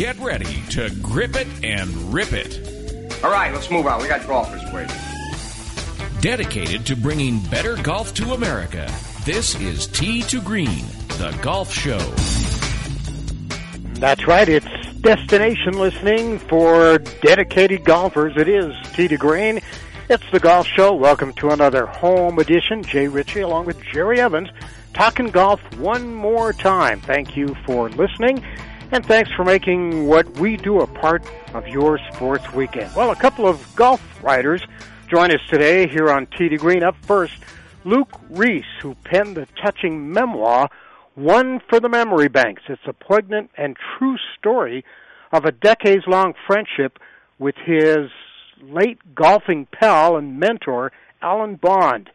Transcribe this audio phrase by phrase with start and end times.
[0.00, 3.22] Get ready to grip it and rip it.
[3.22, 4.00] All right, let's move on.
[4.00, 4.96] We got golfers waiting.
[6.22, 8.90] Dedicated to bringing better golf to America,
[9.26, 10.86] this is Tee to Green,
[11.18, 11.98] the golf show.
[14.00, 14.48] That's right.
[14.48, 18.32] It's destination listening for dedicated golfers.
[18.38, 19.60] It is Tee to Green.
[20.08, 20.94] It's the golf show.
[20.94, 22.82] Welcome to another home edition.
[22.84, 24.48] Jay Ritchie along with Jerry Evans
[24.94, 27.02] talking golf one more time.
[27.02, 28.42] Thank you for listening.
[28.92, 31.22] And thanks for making what we do a part
[31.54, 32.92] of your sports weekend.
[32.96, 34.64] Well, a couple of golf writers
[35.08, 36.82] join us today here on Tee to Green.
[36.82, 37.34] Up first,
[37.84, 40.70] Luke Reese, who penned the touching memoir,
[41.14, 42.62] One for the Memory Banks.
[42.68, 44.84] It's a poignant and true story
[45.30, 46.98] of a decades long friendship
[47.38, 48.10] with his
[48.60, 50.90] late golfing pal and mentor,
[51.22, 52.10] Alan Bond.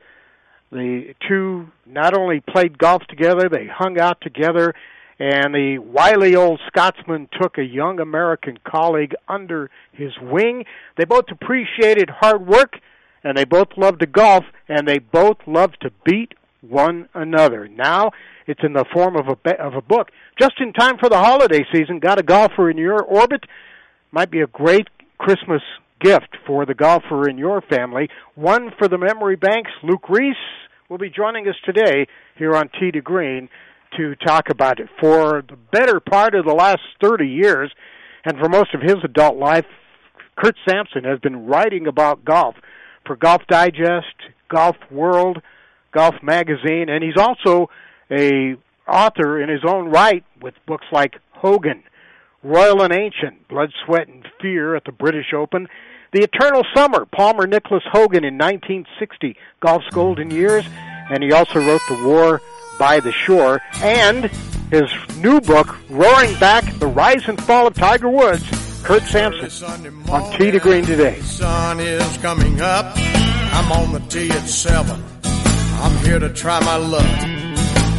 [0.74, 4.74] The two not only played golf together, they hung out together
[5.20, 10.66] and the wily old Scotsman took a young American colleague under his wing.
[10.98, 12.80] They both appreciated hard work,
[13.24, 17.68] and they both loved to golf, and they both loved to beat one another.
[17.68, 18.12] Now
[18.46, 20.10] it's in the form of a of a book,
[20.40, 22.00] just in time for the holiday season.
[22.00, 23.46] Got a golfer in your orbit?
[24.12, 25.62] Might be a great Christmas
[26.02, 28.10] gift for the golfer in your family.
[28.36, 29.72] One for the memory banks.
[29.82, 30.36] Luke Reese
[30.90, 32.08] will be joining us today
[32.38, 33.50] here on Tee to Green
[33.98, 34.90] to talk about it.
[35.00, 37.72] For the better part of the last 30 years,
[38.26, 39.66] and for most of his adult life,
[40.38, 42.56] Curt Sampson has been writing about golf
[43.06, 44.16] for Golf Digest,
[44.50, 45.42] Golf World,
[45.94, 47.70] Golf Magazine, and he's also
[48.12, 48.56] a
[48.88, 51.84] author in his own right with books like Hogan,
[52.44, 55.68] Royal and Ancient, Blood, Sweat, and Fear at the British Open,
[56.14, 60.66] The Eternal Summer, Palmer Nicklaus Hogan in 1960, Golf's Golden Years,
[61.10, 62.42] and he also wrote The War
[62.78, 64.26] by the Shore, and
[64.72, 68.44] his new book, Roaring Back, The Rise and Fall of Tiger Woods,
[68.84, 69.50] Curt Sampson,
[70.10, 71.20] on Tee to Green today.
[71.22, 72.94] sun is coming up.
[72.98, 75.04] I'm on the tee at seven.
[75.24, 77.36] I'm here to try my luck.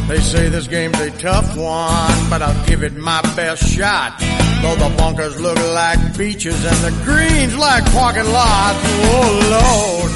[0.07, 4.17] They say this game's a tough one, but I'll give it my best shot.
[4.61, 8.79] Though the bunkers look like beaches and the greens like parking lots.
[8.83, 10.11] Oh Lord.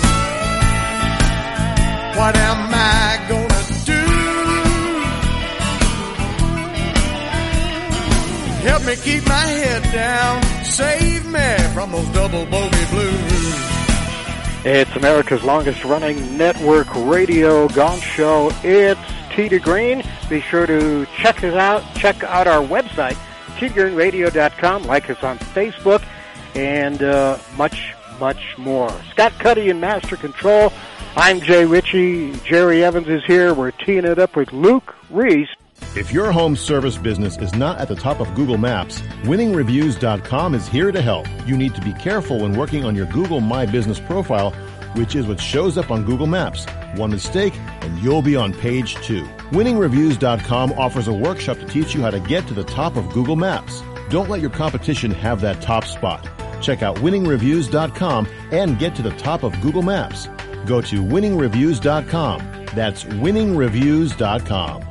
[2.17, 2.35] What
[8.91, 10.65] me keep my head down.
[10.65, 13.55] Save me from those double bogey blues.
[14.65, 18.51] It's America's longest running network radio golf show.
[18.63, 18.99] It's
[19.35, 20.03] to Green.
[20.29, 21.83] Be sure to check us out.
[21.95, 23.15] Check out our website,
[23.55, 24.83] tgreenradio.com.
[24.83, 26.03] Like us on Facebook,
[26.53, 28.91] and uh, much, much more.
[29.11, 30.73] Scott Cuddy in Master Control.
[31.15, 32.33] I'm Jay Ritchie.
[32.43, 33.53] Jerry Evans is here.
[33.53, 35.49] We're teeing it up with Luke Reese.
[35.95, 40.67] If your home service business is not at the top of Google Maps, winningreviews.com is
[40.67, 41.27] here to help.
[41.45, 44.51] You need to be careful when working on your Google My Business profile,
[44.95, 46.65] which is what shows up on Google Maps.
[46.95, 49.23] One mistake and you'll be on page two.
[49.51, 53.35] Winningreviews.com offers a workshop to teach you how to get to the top of Google
[53.35, 53.83] Maps.
[54.09, 56.25] Don't let your competition have that top spot.
[56.61, 60.27] Check out winningreviews.com and get to the top of Google Maps.
[60.65, 62.65] Go to winningreviews.com.
[62.75, 64.90] That's winningreviews.com.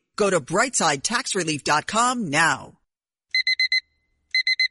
[0.15, 2.80] Go to brightsidetaxrelief.com now.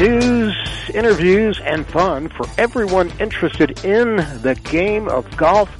[0.00, 0.56] News,
[0.94, 5.70] interviews, and fun for everyone interested in the game of golf.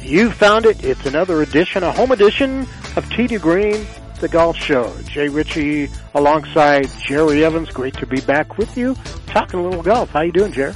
[0.00, 0.84] You found it.
[0.84, 3.84] It's another edition, a home edition of Tee to Green,
[4.20, 4.96] the golf show.
[5.06, 7.68] Jay Ritchie alongside Jerry Evans.
[7.70, 8.94] Great to be back with you,
[9.26, 10.10] talking a little golf.
[10.10, 10.74] How you doing, Jerry?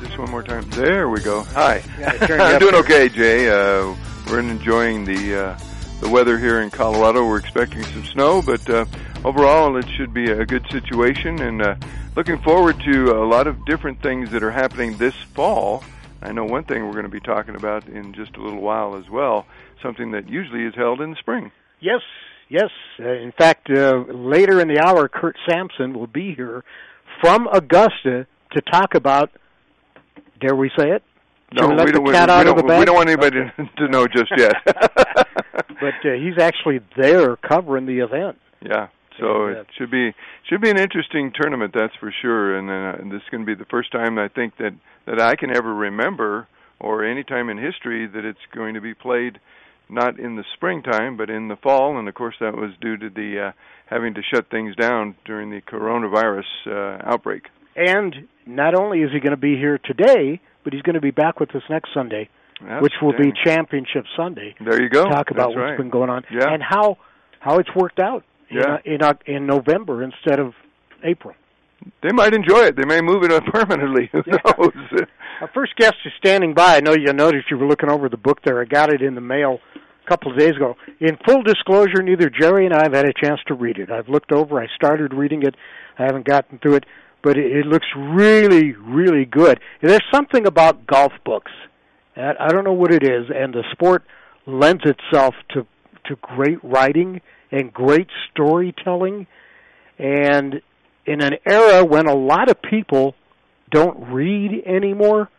[0.00, 0.62] Just one more time.
[0.70, 1.42] There we go.
[1.42, 1.82] Hi.
[2.30, 3.50] I'm doing okay, Jay.
[3.50, 3.94] Uh,
[4.30, 5.58] we're enjoying the uh,
[6.00, 7.26] the weather here in Colorado.
[7.26, 8.86] We're expecting some snow, but uh,
[9.24, 11.40] overall it should be a good situation.
[11.40, 11.76] And uh,
[12.14, 15.84] looking forward to a lot of different things that are happening this fall.
[16.22, 18.96] I know one thing we're going to be talking about in just a little while
[18.96, 19.46] as well.
[19.82, 21.52] Something that usually is held in the spring.
[21.80, 22.00] Yes,
[22.48, 22.70] yes.
[22.98, 26.64] Uh, in fact, uh, later in the hour, Curt Sampson will be here
[27.20, 29.30] from Augusta to talk about.
[30.40, 31.02] Dare we say it?
[31.52, 32.04] No, we don't.
[32.04, 32.78] We, we don't.
[32.78, 34.54] We don't want anybody to, to know just yet.
[35.80, 38.38] But uh, he's actually there covering the event.
[38.62, 38.88] Yeah.
[39.18, 40.14] So it should be
[40.48, 42.56] should be an interesting tournament, that's for sure.
[42.58, 44.72] And, uh, and this is going to be the first time I think that
[45.06, 46.48] that I can ever remember,
[46.80, 49.38] or any time in history, that it's going to be played
[49.88, 51.98] not in the springtime but in the fall.
[51.98, 53.52] And of course, that was due to the uh,
[53.86, 57.44] having to shut things down during the coronavirus uh, outbreak.
[57.76, 61.10] And not only is he going to be here today, but he's going to be
[61.10, 62.28] back with us next Sunday,
[62.80, 64.54] which will be Championship Sunday.
[64.58, 65.04] There you go.
[65.04, 65.76] Talk about That's what's right.
[65.78, 66.52] been going on Yeah.
[66.52, 66.96] and how
[67.38, 68.78] how it's worked out Yeah.
[68.84, 70.54] in, uh, in in November instead of
[71.04, 71.34] April.
[72.02, 72.76] They might enjoy it.
[72.76, 74.08] They may move it up permanently.
[74.12, 74.36] Who Yeah.
[74.58, 74.72] knows?
[75.40, 76.76] Our first guest is standing by.
[76.76, 78.60] I know you noticed you were looking over the book there.
[78.60, 80.76] I got it in the mail a couple of days ago.
[81.00, 83.90] In full disclosure, neither Jerry and I have had a chance to read it.
[83.90, 84.58] I've looked over.
[84.60, 85.54] I started reading it.
[85.98, 86.84] I haven't gotten through it,
[87.22, 89.60] but it, it looks really, really good.
[89.82, 91.52] There's something about golf books.
[92.16, 94.02] I don't know what it is, and the sport
[94.46, 95.66] lends itself to
[96.06, 99.26] to great writing and great storytelling.
[99.98, 100.60] And
[101.06, 103.14] in an era when a lot of people
[103.70, 105.30] don't read anymore,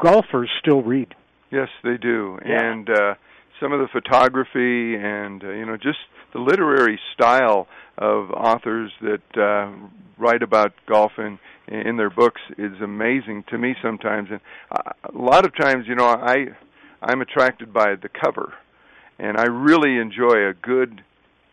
[0.00, 1.14] golfers still read.
[1.50, 2.38] Yes, they do.
[2.44, 2.72] Yeah.
[2.72, 3.14] And uh
[3.60, 5.98] some of the photography and uh, you know just
[6.32, 7.66] the literary style
[7.96, 9.72] of authors that uh
[10.16, 15.18] write about golf in in their books is amazing to me sometimes and uh, a
[15.18, 16.46] lot of times you know I
[17.02, 18.54] I'm attracted by the cover
[19.18, 21.02] and I really enjoy a good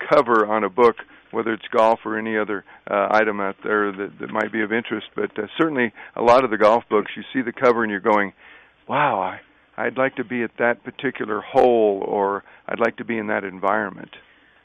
[0.10, 0.98] cover on a book
[1.32, 4.72] whether it's golf or any other uh, item out there that, that might be of
[4.72, 7.92] interest but uh, certainly a lot of the golf books you see the cover and
[7.92, 8.34] you're going
[8.88, 9.40] wow I
[9.78, 13.44] I'd like to be at that particular hole or I'd like to be in that
[13.44, 14.12] environment.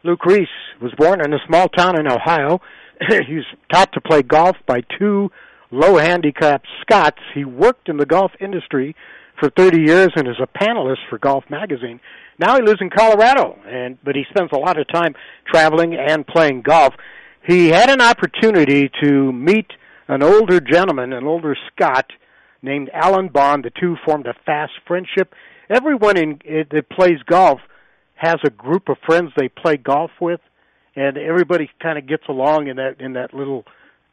[0.04, 0.48] Luke Reese
[0.80, 2.60] was born in a small town in Ohio.
[3.08, 5.30] He's taught to play golf by two
[5.70, 7.20] low handicapped Scots.
[7.34, 8.94] He worked in the golf industry
[9.38, 12.00] for 30 years and is a panelist for Golf Magazine.
[12.38, 15.14] Now he lives in Colorado, and but he spends a lot of time
[15.46, 16.94] traveling and playing golf.
[17.46, 19.66] He had an opportunity to meet
[20.08, 22.10] an older gentleman, an older Scot
[22.62, 23.64] named Alan Bond.
[23.64, 25.34] The two formed a fast friendship.
[25.68, 27.60] Everyone in that plays golf
[28.14, 30.40] has a group of friends they play golf with,
[30.96, 33.64] and everybody kind of gets along in that in that little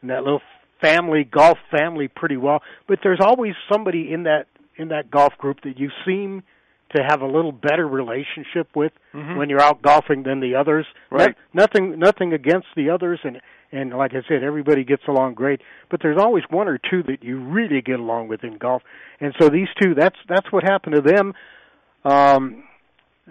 [0.01, 0.41] in that little
[0.81, 2.61] family golf family pretty well.
[2.87, 6.43] But there's always somebody in that in that golf group that you seem
[6.95, 9.37] to have a little better relationship with mm-hmm.
[9.37, 10.85] when you're out golfing than the others.
[11.11, 11.35] Right.
[11.53, 13.41] No, nothing nothing against the others and
[13.71, 17.23] and like I said everybody gets along great, but there's always one or two that
[17.23, 18.83] you really get along with in golf.
[19.19, 21.33] And so these two that's that's what happened to them.
[22.05, 22.63] Um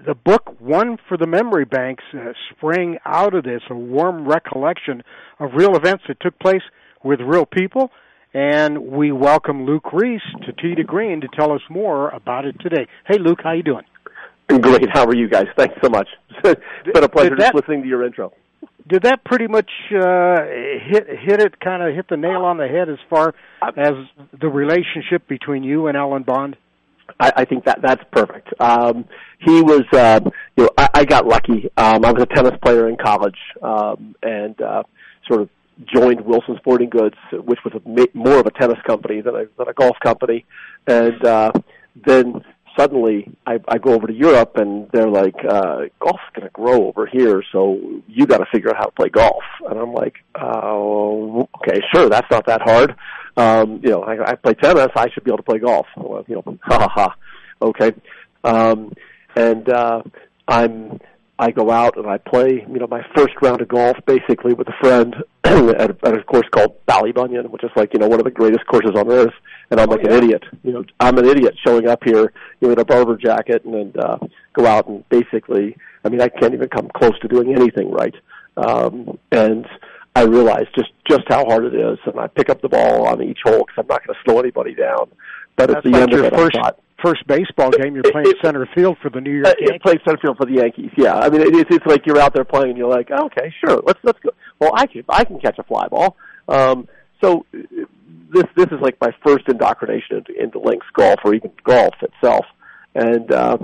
[0.04, 5.02] the book One for the Memory Banks uh, sprang out of this, a warm recollection
[5.40, 6.60] of real events that took place
[7.02, 7.90] with real people.
[8.36, 12.54] And we welcome Luke Reese to Tee to Green to tell us more about it
[12.60, 12.86] today.
[13.06, 13.84] Hey, Luke, how you doing?
[14.48, 14.90] Great.
[14.92, 15.46] How are you guys?
[15.56, 16.06] Thanks so much.
[16.44, 16.60] it's
[16.92, 18.34] been a pleasure that, just listening to your intro.
[18.86, 20.42] Did that pretty much uh,
[20.86, 21.58] hit hit it?
[21.60, 23.94] Kind of hit the nail on the head as far as
[24.38, 26.58] the relationship between you and Alan Bond.
[27.18, 28.52] I, I think that that's perfect.
[28.60, 29.06] Um,
[29.40, 30.20] he was, uh,
[30.58, 31.70] you know, I, I got lucky.
[31.78, 34.82] Um, I was a tennis player in college, um, and uh,
[35.26, 35.48] sort of
[35.84, 39.68] joined Wilson Sporting Goods, which was a, more of a tennis company than a, than
[39.68, 40.44] a golf company,
[40.86, 41.52] and uh,
[42.06, 42.42] then
[42.78, 46.86] suddenly I, I go over to Europe and they're like, uh, golf's going to grow
[46.86, 49.42] over here, so you got to figure out how to play golf.
[49.68, 52.94] And I'm like, oh, okay, sure, that's not that hard.
[53.36, 55.86] Um, you know, I, I play tennis, I should be able to play golf.
[55.96, 57.14] Well, you know, ha ha ha.
[57.62, 57.92] Okay.
[58.44, 58.92] Um,
[59.34, 60.02] and, uh,
[60.48, 61.00] I'm,
[61.38, 64.68] I go out and I play, you know, my first round of golf basically with
[64.68, 65.14] a friend
[65.44, 68.30] at, a, at a course called Ballybunion, which is like, you know, one of the
[68.30, 69.34] greatest courses on earth.
[69.70, 70.14] And I'm oh, like yeah.
[70.14, 70.44] an idiot.
[70.62, 73.74] You know, I'm an idiot showing up here, you know, in a Barbour jacket and,
[73.74, 74.18] and uh,
[74.54, 78.14] go out and basically, I mean, I can't even come close to doing anything right.
[78.56, 79.66] Um, and
[80.14, 81.98] I realize just, just how hard it is.
[82.06, 84.40] And I pick up the ball on each hole because I'm not going to slow
[84.40, 85.10] anybody down.
[85.56, 88.10] But That's at the like end of it, first, I thought, first baseball game, you're
[88.10, 89.80] playing it, center field for the New York uh, Yankees.
[89.82, 90.90] Playing center field for the Yankees.
[90.96, 93.26] Yeah, I mean, it, it's it's like you're out there playing, and you're like, oh,
[93.26, 94.30] okay, sure, let's let's go.
[94.58, 96.16] Well, I can I can catch a fly ball.
[96.48, 96.88] Um,
[97.22, 97.58] so uh,
[98.32, 102.46] this this is like my first indoctrination into, into links golf or even golf itself,
[102.94, 103.58] and uh,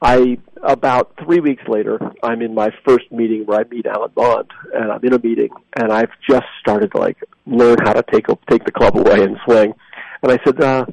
[0.00, 4.50] I about three weeks later, I'm in my first meeting where I meet Alan Bond,
[4.74, 8.28] and I'm in a meeting, and I've just started to like learn how to take
[8.28, 9.74] a, take the club away and swing,
[10.22, 10.60] and I said.
[10.62, 10.86] uh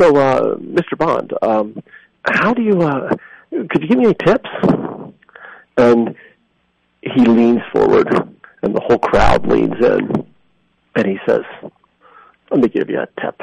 [0.00, 0.96] so, uh, Mr.
[0.96, 1.82] Bond, um,
[2.24, 3.10] how do you, uh,
[3.50, 4.48] could you give me any tips?
[5.76, 6.14] And
[7.02, 8.08] he leans forward,
[8.62, 10.26] and the whole crowd leans in,
[10.96, 11.42] and he says,
[12.50, 13.40] let me give you a tip.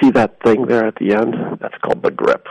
[0.00, 1.58] See that thing there at the end?
[1.60, 2.46] That's called the grip.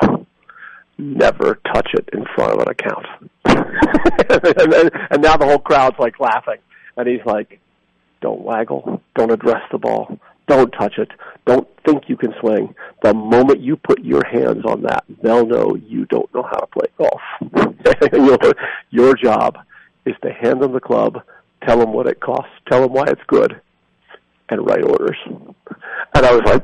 [0.97, 3.05] Never touch it in front of an account.
[3.45, 6.59] and, and, and now the whole crowd's like laughing,
[6.97, 7.59] and he's like,
[8.21, 11.09] don't waggle, don't address the ball, don't touch it.
[11.45, 12.75] Don't think you can swing.
[13.03, 16.67] The moment you put your hands on that, they'll know you don't know how to
[16.67, 17.21] play golf.
[18.13, 18.37] your,
[18.89, 19.57] your job
[20.05, 21.21] is to hand them the club,
[21.65, 23.59] tell them what it costs, tell them why it's good,
[24.49, 25.17] and write orders.
[25.27, 26.63] And I was like,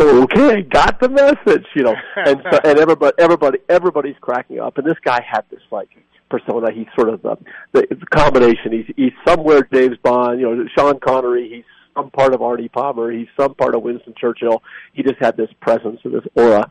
[0.00, 1.94] okay, got the message, you know.
[2.16, 4.78] And so, and everybody, everybody, everybody's cracking up.
[4.78, 5.88] And this guy had this like
[6.30, 6.72] persona.
[6.72, 7.36] He's sort of the
[7.72, 8.72] the, combination.
[8.72, 11.48] He's he's somewhere James Bond, you know, Sean Connery.
[11.48, 11.64] He's
[11.98, 13.10] some part of Arnie Palmer.
[13.10, 14.62] He's some part of Winston Churchill.
[14.92, 16.70] He just had this presence and this aura.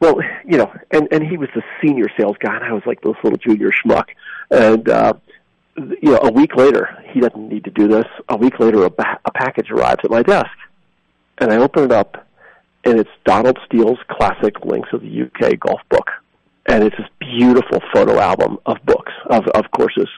[0.00, 3.00] Well, you know, and and he was the senior sales guy, and I was like
[3.02, 4.06] this little junior schmuck.
[4.50, 5.14] And uh,
[5.76, 8.06] you know, a week later, he doesn't need to do this.
[8.28, 10.50] A week later, a, ba- a package arrives at my desk,
[11.38, 12.26] and I open it up,
[12.84, 16.08] and it's Donald Steel's classic Links of the UK golf book,
[16.66, 20.08] and it's this beautiful photo album of books of of courses,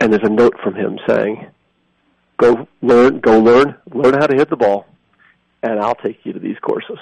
[0.00, 1.46] and there's a note from him saying
[2.42, 4.86] go learn, go learn, learn how to hit the ball,
[5.62, 6.98] and I'll take you to these courses.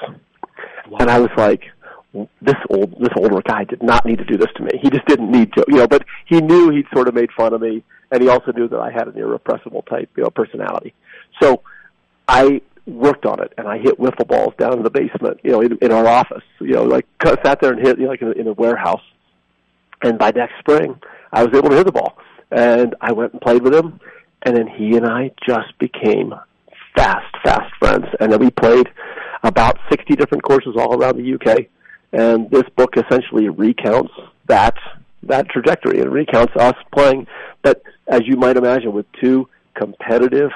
[0.89, 0.99] Wow.
[1.01, 1.63] And I was like,
[2.43, 4.73] this old, this older guy did not need to do this to me.
[4.83, 5.87] He just didn't need to, you know.
[5.87, 8.81] But he knew he'd sort of made fun of me, and he also knew that
[8.81, 10.93] I had an irrepressible type, you know, personality.
[11.41, 11.63] So
[12.27, 15.61] I worked on it, and I hit wiffle balls down in the basement, you know,
[15.61, 18.29] in, in our office, you know, like sat there and hit, you know, like in
[18.29, 19.03] a, in a warehouse.
[20.03, 20.99] And by next spring,
[21.33, 22.19] I was able to hit the ball,
[22.51, 24.01] and I went and played with him
[24.43, 26.35] and then he and I just became
[26.97, 28.07] fast, fast friends.
[28.21, 28.89] And then we played
[29.43, 31.67] about 60 different courses all around the UK.
[32.13, 34.13] And this book essentially recounts
[34.47, 34.75] that
[35.23, 37.27] that trajectory and recounts us playing
[37.63, 40.51] that, as you might imagine, with two competitive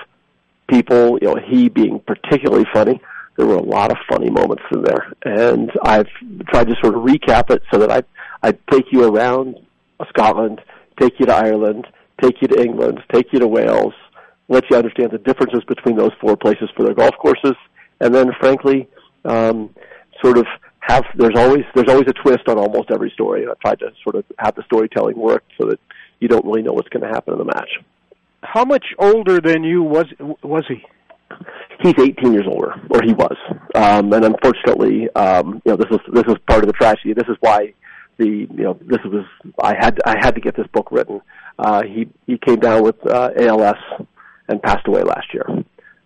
[0.69, 1.19] people.
[1.21, 3.01] You know, he being particularly funny,
[3.37, 6.09] there were a lot of funny moments in there, and I've
[6.49, 8.03] tried to sort of recap it so that I
[8.43, 9.57] I take you around
[10.09, 10.61] Scotland,
[11.01, 11.87] take you to Ireland,
[12.23, 13.95] take you to England, take you to Wales,
[14.49, 17.57] let you understand the differences between those four places for their golf courses,
[18.01, 18.89] and then frankly,
[19.25, 19.71] um,
[20.23, 20.47] sort of
[20.81, 23.43] have there's always there's always a twist on almost every story.
[23.43, 25.81] And I've tried to sort of have the storytelling work so that
[26.21, 27.71] you don't really know what's going to happen in the match.
[28.43, 30.07] How much older than you was
[30.43, 30.85] was he?
[31.83, 33.37] He's 18 years older, or he was,
[33.75, 37.15] um, and unfortunately, um, you know, this was this was part of the tragedy.
[37.15, 37.73] This is why
[38.19, 39.25] the you know this was
[39.61, 41.21] I had I had to get this book written.
[41.59, 43.77] Uh, he he came down with uh, ALS
[44.49, 45.47] and passed away last year,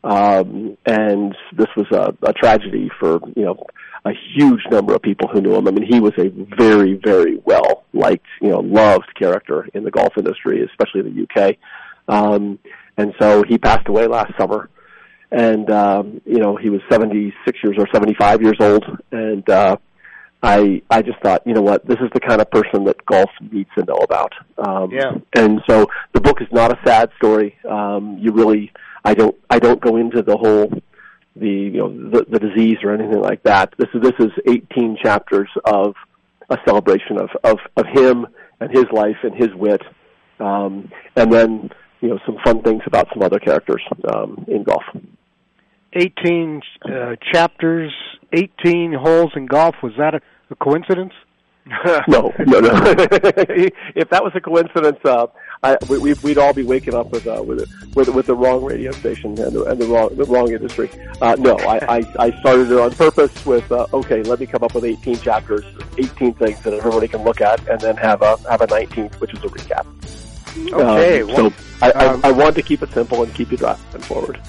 [0.04, 3.66] um, and this was a, a tragedy for you know
[4.04, 5.66] a huge number of people who knew him.
[5.66, 9.90] I mean, he was a very very well liked you know loved character in the
[9.90, 11.56] golf industry, especially in the UK.
[12.08, 12.58] Um,
[12.96, 14.70] and so he passed away last summer
[15.30, 19.76] and um, you know he was 76 years or 75 years old, and uh,
[20.42, 23.30] I I just thought, you know what, this is the kind of person that golf
[23.50, 24.32] needs to know about.
[24.58, 25.12] Um, yeah.
[25.34, 27.56] And so the book is not a sad story.
[27.68, 28.72] Um, you really,
[29.04, 30.70] I don't I don't go into the whole
[31.34, 33.74] the you know the, the disease or anything like that.
[33.78, 35.94] This is this is 18 chapters of
[36.50, 38.26] a celebration of of of him
[38.60, 39.82] and his life and his wit,
[40.40, 44.84] um, and then you know some fun things about some other characters um, in golf.
[45.92, 47.92] 18 uh, chapters,
[48.32, 49.74] 18 holes in golf.
[49.82, 51.12] Was that a, a coincidence?
[52.08, 52.70] no, no, no.
[53.94, 55.26] if that was a coincidence, uh,
[55.62, 58.90] I, we, we'd all be waking up with uh, with, with with the wrong radio
[58.92, 60.88] station and the, and the wrong the wrong industry.
[61.20, 64.62] Uh, no, I, I, I started it on purpose with uh, okay, let me come
[64.62, 65.64] up with 18 chapters,
[65.98, 69.34] 18 things that everybody can look at, and then have a have a 19th, which
[69.34, 69.86] is a recap.
[70.72, 73.50] Okay, Um, well, so I, um, I, I want to keep it simple and keep
[73.50, 74.40] you driving forward.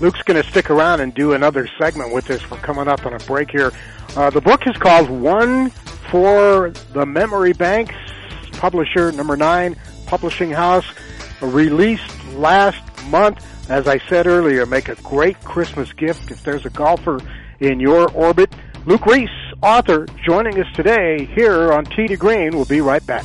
[0.00, 2.50] Luke's going to stick around and do another segment with us.
[2.50, 3.72] We're coming up on a break here.
[4.16, 5.70] Uh, the book is called One
[6.10, 7.94] for the Memory Banks,
[8.52, 10.84] publisher number nine, publishing house,
[11.40, 13.46] released last month.
[13.70, 17.20] As I said earlier, make a great Christmas gift if there's a golfer
[17.60, 18.52] in your orbit.
[18.84, 19.30] Luke Reese,
[19.62, 22.56] author, joining us today here on Tee to Green.
[22.56, 23.24] We'll be right back.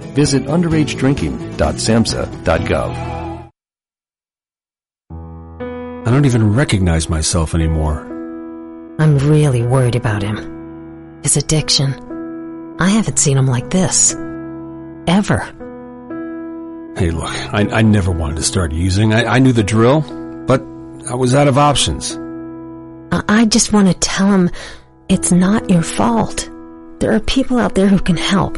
[0.13, 3.11] visit underagedrinking.samhsa.gov.
[6.03, 7.99] I don't even recognize myself anymore.
[8.99, 11.19] I'm really worried about him.
[11.23, 11.93] His addiction.
[12.79, 14.13] I haven't seen him like this.
[15.07, 15.39] Ever.
[16.97, 19.13] Hey, look, I, I never wanted to start using.
[19.13, 20.01] I, I knew the drill,
[20.47, 20.61] but
[21.09, 22.17] I was out of options.
[23.11, 24.49] I, I just want to tell him
[25.07, 26.49] it's not your fault.
[26.99, 28.57] There are people out there who can help.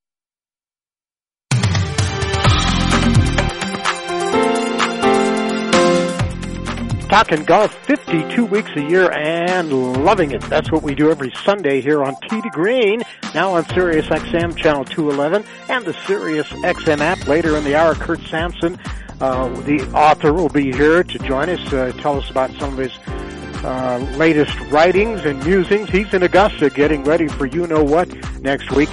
[7.11, 10.39] Talking golf 52 weeks a year and loving it.
[10.43, 13.01] That's what we do every Sunday here on Tee to Green,
[13.35, 17.27] now on Sirius XM channel 211 and the Sirius XM app.
[17.27, 18.79] Later in the hour, Curt Sampson,
[19.19, 22.77] uh, the author, will be here to join us, uh, tell us about some of
[22.77, 22.97] his
[23.65, 25.89] uh, latest writings and musings.
[25.89, 28.07] He's in Augusta getting ready for you know what
[28.39, 28.89] next week.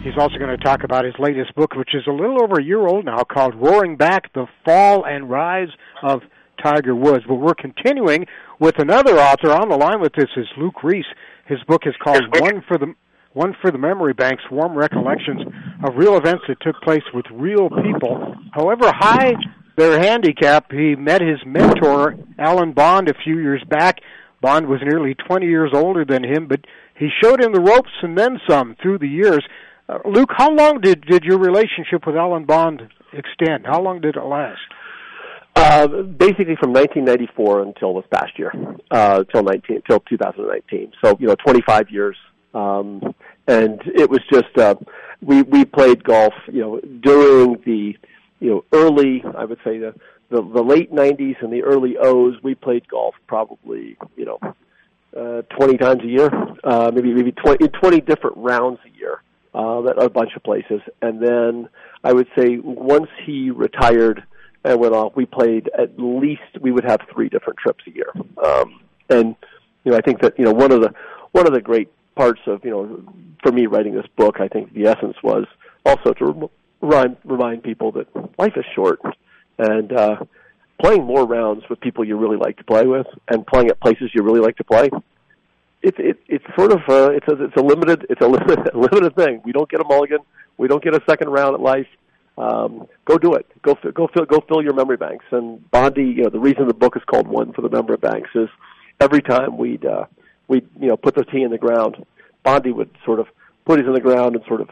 [0.00, 2.64] He's also going to talk about his latest book, which is a little over a
[2.64, 5.68] year old now, called Roaring Back, The Fall and Rise
[6.02, 6.22] of
[6.62, 7.24] Tiger Woods.
[7.26, 8.26] But we're continuing
[8.58, 11.06] with another author on the line with this is Luke Reese.
[11.46, 12.94] His book is called One for the
[13.32, 15.42] One for the Memory Banks: Warm Recollections
[15.84, 18.34] of Real Events That Took Place with Real People.
[18.52, 19.34] However high
[19.76, 24.00] their handicap, he met his mentor Alan Bond a few years back.
[24.40, 26.60] Bond was nearly 20 years older than him, but
[26.96, 29.44] he showed him the ropes and then some through the years.
[29.88, 33.66] Uh, Luke, how long did did your relationship with Alan Bond extend?
[33.66, 34.60] How long did it last?
[35.58, 38.52] Uh, basically from 1994 until this past year,
[38.92, 40.92] uh, till 19, till 2019.
[41.04, 42.16] So you know, 25 years.
[42.54, 43.12] Um,
[43.48, 44.76] and it was just uh,
[45.20, 46.32] we we played golf.
[46.46, 47.96] You know, during the
[48.38, 49.94] you know early, I would say the
[50.30, 52.34] the, the late 90s and the early O's.
[52.40, 54.38] We played golf probably you know
[55.16, 56.30] uh, 20 times a year,
[56.62, 59.22] uh, maybe maybe 20 20 different rounds a year
[59.54, 60.82] uh, at a bunch of places.
[61.02, 61.68] And then
[62.04, 64.22] I would say once he retired
[64.64, 68.12] and went off, we played at least we would have three different trips a year.
[68.44, 69.36] Um, and
[69.84, 70.92] you know, I think that you know one of the
[71.32, 73.02] one of the great parts of you know
[73.42, 75.46] for me writing this book, I think the essence was
[75.86, 78.06] also to remind remind people that
[78.38, 79.00] life is short
[79.58, 80.16] and uh,
[80.82, 84.10] playing more rounds with people you really like to play with and playing at places
[84.14, 84.90] you really like to play.
[85.82, 89.14] It's it, it's sort of uh, it's a it's a limited it's a limited, limited
[89.14, 89.40] thing.
[89.44, 90.18] We don't get a mulligan.
[90.56, 91.86] We don't get a second round at life
[92.38, 93.46] um, go do it.
[93.62, 95.24] Go go fill go fill your memory banks.
[95.30, 98.30] And Bondi, you know, the reason the book is called One for the Memory Banks
[98.34, 98.48] is
[99.00, 100.04] every time we'd uh,
[100.46, 102.04] we'd you know put the tee in the ground,
[102.44, 103.26] Bondi would sort of
[103.64, 104.70] put his in the ground and sort of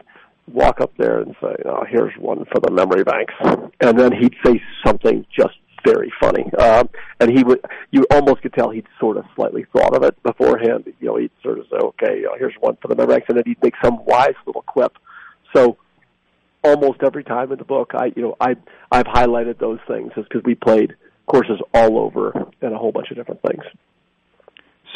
[0.51, 3.33] walk up there and say, "Oh, here's one for the memory banks,"
[3.81, 6.51] and then he'd say something just very funny.
[6.53, 10.21] Um, and he would, you almost could tell he'd sort of slightly thought of it
[10.23, 10.85] beforehand.
[10.99, 13.27] You know, he'd sort of say, okay, you know, here's one for the memory banks,
[13.29, 14.93] and then he'd make some wise little quip.
[15.55, 15.77] So
[16.63, 18.55] almost every time in the book, I you know I
[18.91, 23.17] I've highlighted those things because we played courses all over and a whole bunch of
[23.17, 23.63] different things.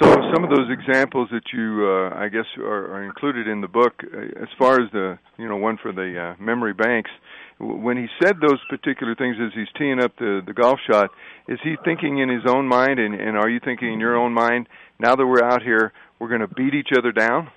[0.01, 3.67] So some of those examples that you, uh, I guess, are, are included in the
[3.67, 7.11] book, uh, as far as the, you know, one for the uh, memory banks,
[7.59, 11.11] when he said those particular things as he's teeing up the the golf shot,
[11.47, 14.33] is he thinking in his own mind, and, and are you thinking in your own
[14.33, 14.67] mind?
[14.97, 17.51] Now that we're out here, we're going to beat each other down.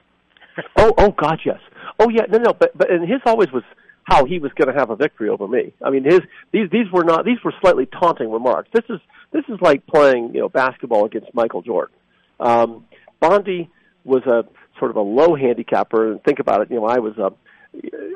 [0.77, 1.59] Oh, oh, God, yes.
[1.99, 2.23] Oh, yeah.
[2.29, 3.65] No, no, but but and his always was
[4.05, 5.73] how he was going to have a victory over me.
[5.83, 6.21] I mean, his
[6.53, 8.69] these these were not these were slightly taunting remarks.
[8.73, 9.01] This is
[9.33, 11.95] this is like playing you know basketball against Michael Jordan.
[12.41, 12.87] Um,
[13.21, 13.71] Bondi
[14.05, 14.45] was a
[14.79, 16.71] sort of a low handicapper, and think about it.
[16.71, 17.33] You know, I was a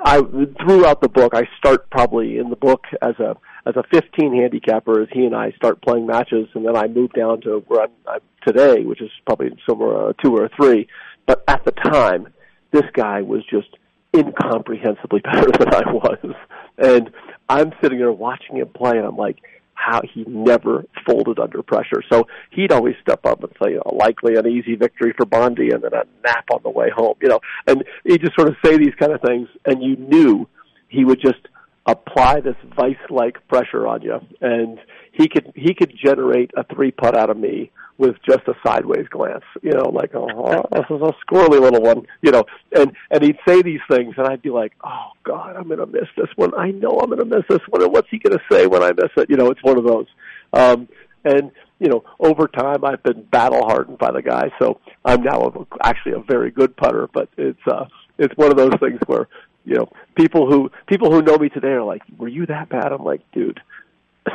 [0.05, 0.21] I
[0.65, 1.35] throughout the book.
[1.35, 5.35] I start probably in the book as a as a 15 handicapper as he and
[5.35, 9.03] I start playing matches, and then I move down to where I'm, I'm today, which
[9.03, 10.89] is probably somewhere uh, two or three.
[11.27, 12.29] But at the time,
[12.73, 13.69] this guy was just
[14.13, 16.35] incomprehensibly better than I was.
[16.79, 17.11] And
[17.49, 19.39] I'm sitting there watching him play, and I'm like,
[19.75, 22.03] how he never folded under pressure.
[22.11, 25.71] So he'd always step up and say, you know, likely an easy victory for Bondi,
[25.71, 27.15] and then a nap on the way home.
[27.23, 30.49] You know, and he'd just sort of say these kind of things, and you knew
[30.89, 31.48] he would just
[31.89, 34.79] apply this vice-like pressure on you, and
[35.13, 39.09] he could he could generate a three putt out of me with just a sideways
[39.11, 42.45] glance, you know, like, oh, this is a squirrely little one, you know,
[42.77, 46.07] and, and he'd say these things and I'd be like, oh God, I'm to miss
[46.17, 46.55] this one.
[46.55, 47.83] I know I'm to miss this one.
[47.83, 49.29] And what's he to say when I miss it?
[49.29, 50.07] You know, it's one of those.
[50.53, 50.89] Um,
[51.25, 55.43] and, you know, over time I've been battle hardened by the guy, so I'm now
[55.43, 57.09] a, actually a very good putter.
[57.13, 59.29] But it's uh, it's one of those things where
[59.69, 62.93] you know people who people who know me today are like, "Were you that bad?"
[62.93, 63.61] I'm like, "Dude."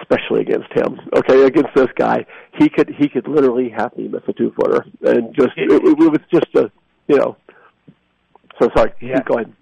[0.01, 1.43] Especially against him, okay.
[1.43, 2.25] Against this guy,
[2.57, 5.83] he could he could literally have me miss a two footer, and just it, it,
[5.83, 6.71] it was just a
[7.07, 7.37] you know.
[8.59, 8.93] So sorry.
[8.99, 9.21] Yeah.
[9.23, 9.53] Go ahead.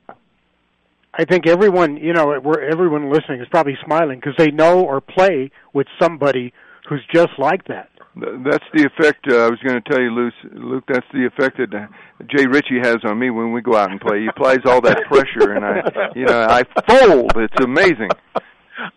[1.14, 5.02] I think everyone, you know, where everyone listening is probably smiling because they know or
[5.02, 6.54] play with somebody
[6.88, 7.90] who's just like that.
[8.16, 10.34] That's the effect uh, I was going to tell you, Luke.
[10.54, 11.88] Luke, that's the effect that uh,
[12.28, 14.22] Jay Ritchie has on me when we go out and play.
[14.22, 17.32] He applies all that pressure, and I, you know, I fold.
[17.38, 18.10] It's amazing.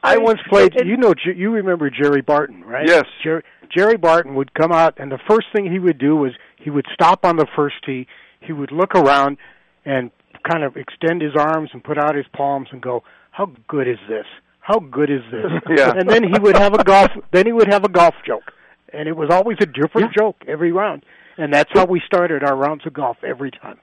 [0.02, 0.74] I once played.
[0.74, 2.86] You know, you remember Jerry Barton, right?
[2.88, 3.04] Yes.
[3.22, 3.42] Jerry,
[3.74, 6.86] Jerry Barton would come out, and the first thing he would do was he would
[6.92, 8.06] stop on the first tee.
[8.40, 9.36] He would look around
[9.84, 10.10] and
[10.48, 13.98] kind of extend his arms and put out his palms and go, "How good is
[14.08, 14.26] this?
[14.60, 15.92] How good is this?" Yeah.
[15.96, 17.10] And then he would have a golf.
[17.32, 18.52] Then he would have a golf joke,
[18.94, 21.04] and it was always a different joke every round.
[21.36, 23.78] And that's how we started our rounds of golf every time.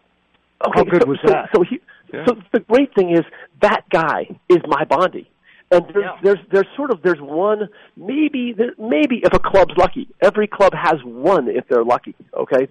[0.61, 1.49] how good so, was so, that?
[1.53, 1.81] So, he,
[2.25, 3.23] so the great thing is
[3.61, 5.29] that guy is my Bondi.
[5.73, 10.09] And there's, there's there's sort of there's one maybe there, maybe if a club's lucky
[10.21, 12.67] every club has one if they're lucky okay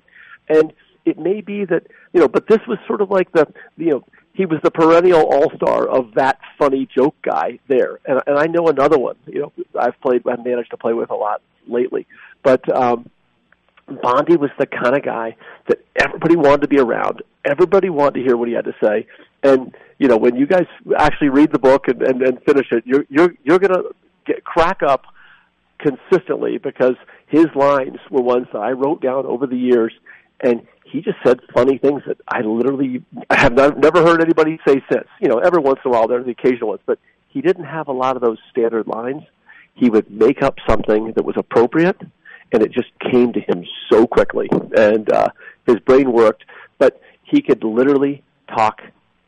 [0.50, 0.74] and
[1.06, 3.46] it may be that you know but this was sort of like the
[3.78, 8.20] you know he was the perennial all star of that funny joke guy there and
[8.26, 11.16] and I know another one you know I've played I've managed to play with a
[11.16, 12.06] lot lately
[12.42, 13.10] but um
[14.02, 15.36] Bondi was the kind of guy
[15.68, 17.22] that everybody wanted to be around.
[17.44, 19.06] Everybody wanted to hear what he had to say.
[19.42, 20.66] And you know, when you guys
[20.98, 23.82] actually read the book and, and, and finish it, you're you're you're gonna
[24.26, 25.04] get crack up
[25.78, 26.94] consistently because
[27.26, 29.92] his lines were ones that I wrote down over the years,
[30.40, 34.58] and he just said funny things that I literally I have not, never heard anybody
[34.66, 35.08] say since.
[35.20, 36.98] You know, every once in a while there's the occasional ones, but
[37.28, 39.22] he didn't have a lot of those standard lines.
[39.74, 42.00] He would make up something that was appropriate
[42.52, 44.48] and it just came to him so quickly.
[44.76, 45.28] And uh
[45.66, 46.44] his brain worked
[46.78, 48.80] but he could literally talk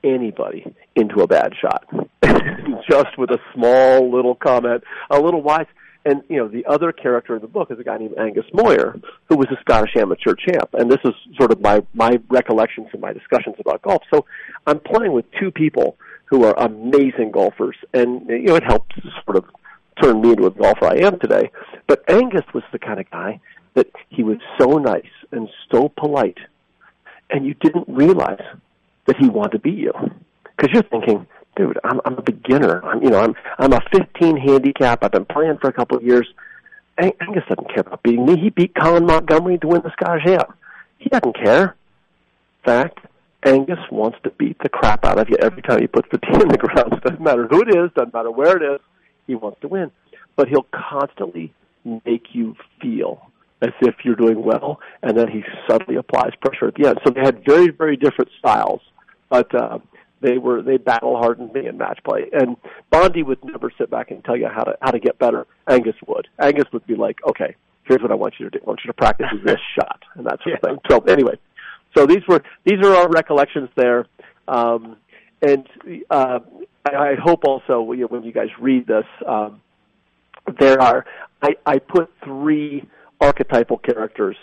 [0.03, 1.87] anybody into a bad shot.
[2.91, 5.67] Just with a small little comment a little wise.
[6.05, 8.97] And you know the other character in the book is a guy named Angus Moir
[9.29, 10.71] who was a Scottish amateur champ.
[10.73, 14.03] And this is sort of my my recollections and my discussions about golf.
[14.13, 14.27] So
[14.67, 17.77] I'm playing with two people who are amazing golfers.
[17.95, 19.45] And you know it helps sort of
[20.01, 21.51] turned me into a golfer I am today.
[21.87, 23.41] But Angus was the kind of guy
[23.75, 26.39] that he was so nice and so polite,
[27.31, 28.43] and you didn't realize
[29.07, 29.93] that he wanted to beat you
[30.57, 31.27] because you're thinking,
[31.57, 32.85] dude, I'm, I'm a beginner.
[32.85, 35.03] I'm, you know, I'm I'm a 15 handicap.
[35.03, 36.29] I've been playing for a couple of years.
[36.99, 38.39] Ang- Angus doesn't care about beating me.
[38.39, 40.55] He beat Colin Montgomerie to win the Scottish Am.
[40.99, 41.75] He doesn't care.
[42.65, 43.01] Fact,
[43.45, 46.41] Angus wants to beat the crap out of you every time he puts the tee
[46.41, 47.01] in the ground.
[47.03, 47.91] Doesn't matter who it is.
[47.97, 48.81] Doesn't matter where it is
[49.27, 49.91] he wants to win.
[50.37, 51.53] But he'll constantly
[51.85, 53.31] make you feel
[53.61, 56.99] as if you're doing well, and then he subtly applies pressure at the end.
[57.05, 58.81] So they had very, very different styles,
[59.31, 59.79] but uh,
[60.21, 62.29] they were they battle hardened me in match play.
[62.33, 62.57] And
[62.91, 65.47] Bondi would never sit back and tell you how to how to get better.
[65.69, 66.29] Angus would.
[66.41, 67.55] Angus would be like, okay,
[67.85, 68.65] here's what I want you to do.
[68.65, 70.79] I want you to practice this shot and that sort of thing.
[70.91, 71.35] So anyway,
[71.97, 74.07] so these were these are our recollections there.
[74.49, 74.97] Um,
[75.43, 75.69] and
[76.11, 76.41] uh,
[76.85, 79.61] I, I hope also when you guys read this, um,
[80.59, 81.05] there are
[81.41, 82.89] I, I put three
[83.21, 84.37] archetypal characters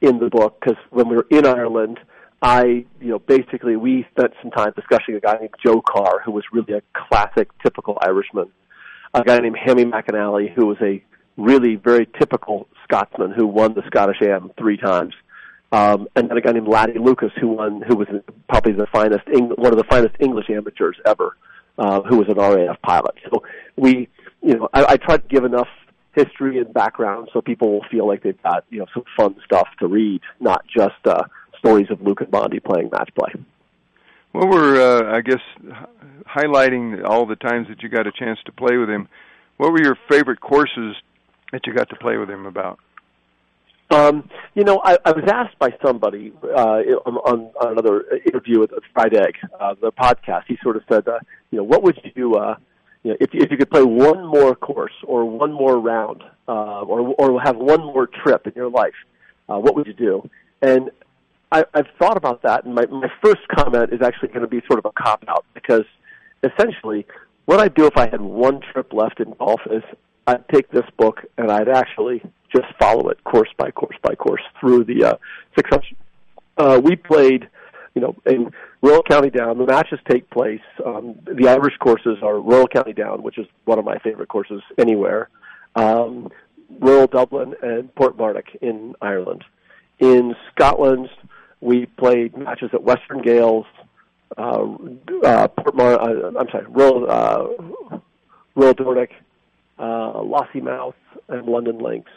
[0.00, 1.98] in the book because when we were in Ireland,
[2.42, 6.32] I you know basically we spent some time discussing a guy named Joe Carr who
[6.32, 8.50] was really a classic typical Irishman,
[9.14, 11.02] a guy named Hammy McInally who was a
[11.36, 15.14] really very typical Scotsman who won the Scottish Am three times.
[15.72, 18.06] Um, and then a guy named Laddie Lucas, who won, who was
[18.48, 21.36] probably the finest, Eng- one of the finest English amateurs ever,
[21.78, 23.14] uh, who was an RAF pilot.
[23.30, 23.42] So
[23.76, 24.08] we,
[24.42, 25.68] you know, I, I tried to give enough
[26.14, 29.68] history and background so people will feel like they've got, you know, some fun stuff
[29.80, 31.24] to read, not just uh,
[31.58, 33.32] stories of Luke and Bondi playing match play.
[34.32, 35.40] Well, we're, uh, I guess,
[36.26, 39.08] highlighting all the times that you got a chance to play with him.
[39.56, 40.96] What were your favorite courses
[41.52, 42.78] that you got to play with him about?
[43.90, 48.72] Um, you know, I, I was asked by somebody uh, on, on another interview with
[48.92, 50.44] Fried Egg, uh, the podcast.
[50.48, 51.18] He sort of said, uh,
[51.50, 52.56] you know, what would you uh,
[53.04, 56.82] you know, if if you could play one more course or one more round uh,
[56.82, 58.94] or or have one more trip in your life?
[59.48, 60.28] Uh, what would you do?
[60.60, 60.90] And
[61.52, 64.60] I, I've thought about that, and my my first comment is actually going to be
[64.66, 65.84] sort of a cop out because
[66.42, 67.06] essentially,
[67.44, 69.84] what I'd do if I had one trip left in golf is
[70.26, 72.22] I'd take this book and I'd actually
[72.56, 75.16] just follow it course by course by course through the uh,
[75.54, 75.96] succession.
[76.56, 77.48] Uh, we played,
[77.94, 78.50] you know, in
[78.82, 79.58] Royal County Down.
[79.58, 80.60] The matches take place.
[80.84, 84.62] Um, the Irish courses are Royal County Down, which is one of my favorite courses
[84.78, 85.28] anywhere.
[85.74, 86.30] Um,
[86.80, 89.44] Royal Dublin and Portmarnock in Ireland.
[89.98, 91.08] In Scotland,
[91.60, 93.66] we played matches at Western Gailes,
[94.36, 97.98] uh, uh, Portmar- uh, I'm sorry, Royal uh,
[98.54, 99.10] Royal Dornoch,
[99.78, 100.94] uh, Lossiemouth,
[101.28, 102.10] and Lundin Links.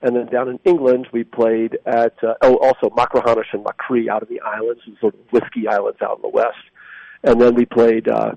[0.00, 4.22] And then down in England, we played at uh, oh, also Machrihanish and Machrie out
[4.22, 6.56] in the islands, sort of whiskey islands out in the west.
[7.24, 8.32] And then we played uh,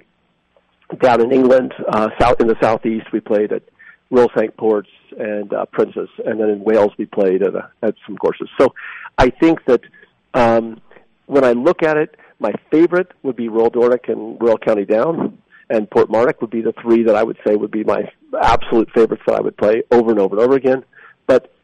[0.99, 3.11] down in England, uh, south in the southeast.
[3.13, 3.61] We played at
[4.09, 7.95] Royal Cinque Ports and uh, Prince's, and then in Wales we played at, uh, at
[8.05, 8.49] some courses.
[8.59, 8.73] So
[9.17, 9.81] I think that
[10.33, 10.81] um,
[11.27, 15.37] when I look at it, my favorite would be Royal Dornoch and Royal County Down,
[15.69, 19.23] and Portmarnock would be the three that I would say would be my absolute favorites
[19.27, 20.83] that I would play over and over and over again.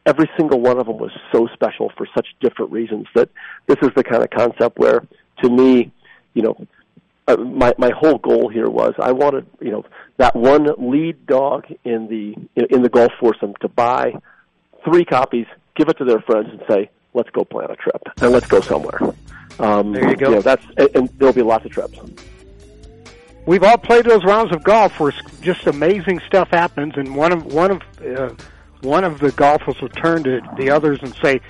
[0.06, 3.28] Every single one of them was so special for such different reasons that
[3.66, 5.02] this is the kind of concept where,
[5.42, 5.92] to me,
[6.34, 6.66] you know,
[7.26, 9.84] uh, my my whole goal here was I wanted you know
[10.16, 14.14] that one lead dog in the in the golf foursome to buy
[14.84, 18.32] three copies, give it to their friends, and say, "Let's go plan a trip and
[18.32, 18.98] let's go somewhere."
[19.58, 20.30] Um, There you go.
[20.30, 21.98] know, that's and, and there'll be lots of trips.
[23.44, 27.44] We've all played those rounds of golf where just amazing stuff happens, and one of
[27.46, 28.34] one of uh,
[28.82, 31.40] one of the golfers will turn to the others and say,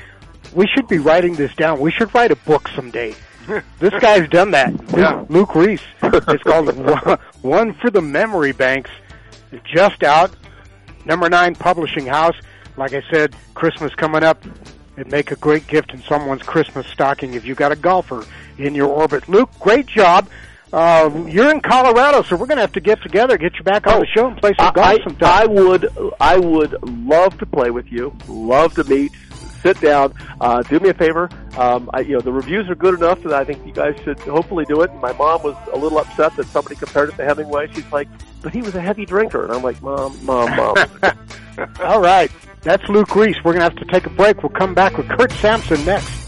[0.54, 1.80] "We should be writing this down.
[1.80, 3.14] We should write a book someday."
[3.78, 4.72] this guy's done that.
[4.96, 5.24] Yeah.
[5.28, 5.80] Luke Reese.
[6.02, 8.90] It's called One- One for the Memory Banks.
[9.64, 10.34] Just out.
[11.06, 12.36] Number nine publishing house.
[12.76, 14.42] Like I said, Christmas coming up.
[14.96, 18.26] It'd make a great gift in someone's Christmas stocking if you got a golfer
[18.58, 19.28] in your orbit.
[19.28, 20.28] Luke, great job.
[20.72, 23.86] Uh, you're in Colorado, so we're going to have to get together, get you back
[23.86, 25.40] on the show, and play some golf I, sometime.
[25.40, 28.14] I would I would love to play with you.
[28.28, 29.12] Love to meet.
[29.62, 30.14] Sit down.
[30.40, 31.28] Uh, do me a favor.
[31.56, 34.18] Um, I, you know the reviews are good enough that I think you guys should
[34.20, 34.94] hopefully do it.
[34.96, 37.68] My mom was a little upset that somebody compared it to Hemingway.
[37.72, 38.08] She's like,
[38.42, 40.76] "But he was a heavy drinker," and I'm like, "Mom, mom, mom."
[41.80, 42.30] All right.
[42.62, 43.36] That's Luke Reese.
[43.44, 44.42] We're going to have to take a break.
[44.42, 46.27] We'll come back with Curt Sampson next.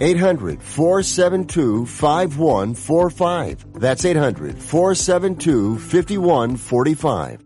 [0.00, 3.72] 800 472 5145.
[3.74, 7.45] That's 800 472 5145.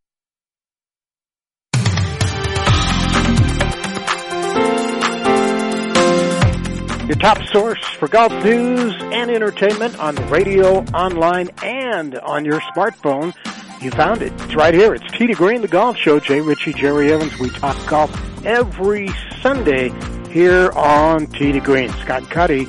[7.11, 13.33] Your top source for golf news and entertainment on radio, online, and on your smartphone.
[13.81, 14.31] You found it.
[14.43, 14.95] It's right here.
[14.95, 16.21] It's to Green, the golf show.
[16.21, 17.37] Jay Ritchie, Jerry Evans.
[17.37, 19.09] We talk golf every
[19.41, 19.91] Sunday
[20.29, 21.89] here on to Green.
[21.89, 22.65] Scott Cuddy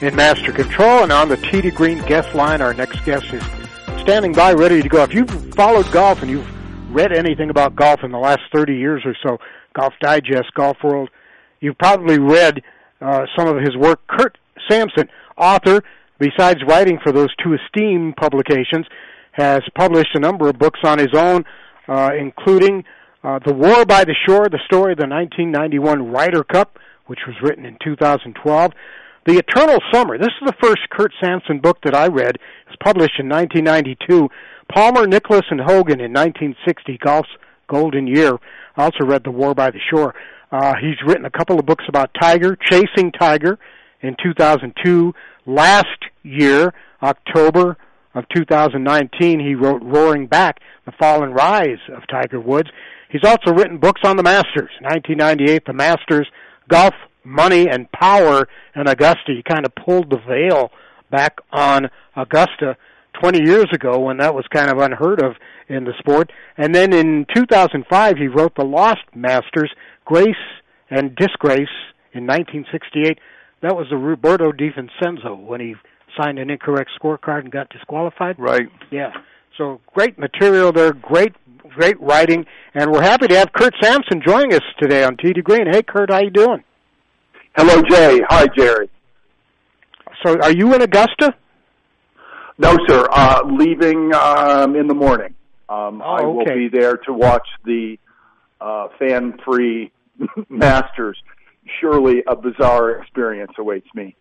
[0.00, 2.60] in Master Control and on the to Green guest line.
[2.60, 3.44] Our next guest is
[4.00, 5.04] standing by, ready to go.
[5.04, 9.02] If you've followed golf and you've read anything about golf in the last 30 years
[9.04, 9.38] or so,
[9.72, 11.10] Golf Digest, Golf World,
[11.60, 12.60] you've probably read
[13.00, 14.00] uh, some of his work.
[14.06, 14.38] Curt
[14.68, 15.82] Sampson, author,
[16.18, 18.86] besides writing for those two esteemed publications,
[19.32, 21.44] has published a number of books on his own,
[21.88, 22.84] uh, including
[23.22, 27.36] uh, The War by the Shore, the story of the 1991 Ryder Cup, which was
[27.42, 28.72] written in 2012.
[29.26, 30.18] The Eternal Summer.
[30.18, 32.36] This is the first Curt Sampson book that I read.
[32.36, 34.28] It was published in 1992.
[34.72, 37.28] Palmer, Nicklaus, and Hogan in 1960, Golf's
[37.68, 38.38] Golden Year.
[38.76, 40.14] I also read The War by the Shore.
[40.54, 43.58] Uh, he's written a couple of books about Tiger, Chasing Tiger
[44.02, 45.12] in 2002.
[45.46, 45.88] Last
[46.22, 47.76] year, October
[48.14, 52.68] of 2019, he wrote Roaring Back, The Fall and Rise of Tiger Woods.
[53.10, 54.70] He's also written books on the Masters.
[54.82, 56.28] 1998, The Masters,
[56.68, 56.94] Golf,
[57.24, 58.46] Money, and Power
[58.76, 59.32] in Augusta.
[59.34, 60.70] He kind of pulled the veil
[61.10, 62.76] back on Augusta
[63.20, 65.32] 20 years ago when that was kind of unheard of
[65.68, 66.30] in the sport.
[66.56, 69.72] And then in 2005, he wrote The Lost Masters,
[70.04, 70.34] Grace
[70.90, 71.68] and Disgrace
[72.12, 73.18] in 1968.
[73.62, 75.74] That was the Roberto De Vicenzo when he
[76.20, 78.36] signed an incorrect scorecard and got disqualified.
[78.38, 78.68] Right.
[78.90, 79.12] Yeah.
[79.56, 81.34] So great material there, great
[81.74, 82.44] great writing,
[82.74, 85.66] and we're happy to have Curt Sampson joining us today on Tee to Green.
[85.70, 86.62] Hey, Curt, how you doing?
[87.56, 88.20] Hello, Jay.
[88.28, 88.90] Hi, Jerry.
[90.24, 91.34] So, are you in Augusta?
[92.58, 93.06] No, sir.
[93.10, 95.34] Uh, leaving um, in the morning.
[95.68, 97.96] Um, Oh, I will be there to watch the
[98.60, 99.90] uh, fan-free
[100.48, 101.22] Masters.
[101.80, 104.16] Surely, a bizarre experience awaits me.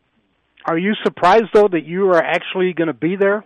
[0.65, 3.43] Are you surprised though that you are actually going to be there?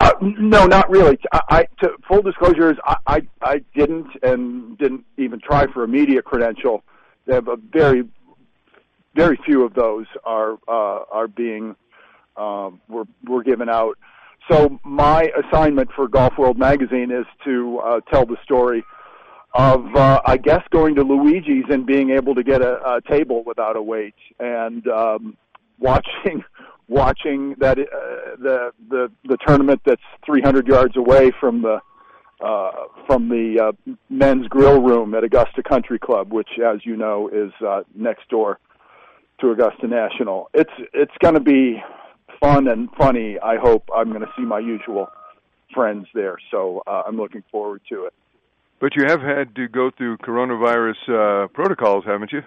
[0.00, 1.18] Uh, no, not really.
[1.32, 5.82] I, I to, full disclosure is I, I I didn't and didn't even try for
[5.82, 6.84] a media credential.
[7.26, 8.08] They have a very
[9.16, 11.74] very few of those are uh, are being
[12.36, 13.98] um, were were given out.
[14.48, 18.84] So my assignment for Golf World magazine is to uh, tell the story
[19.54, 23.42] of uh, I guess going to Luigi's and being able to get a, a table
[23.44, 25.36] without a wait and um,
[25.78, 26.44] watching
[26.88, 27.84] watching that uh,
[28.38, 31.80] the the the tournament that's 300 yards away from the
[32.40, 32.70] uh,
[33.06, 37.50] from the uh, men's grill room at Augusta Country Club, which, as you know, is
[37.66, 38.58] uh, next door
[39.40, 40.48] to Augusta National.
[40.54, 41.82] It's it's going to be
[42.40, 43.38] fun and funny.
[43.40, 45.08] I hope I'm going to see my usual
[45.74, 48.14] friends there, so uh, I'm looking forward to it.
[48.80, 52.42] But you have had to go through coronavirus uh, protocols, haven't you?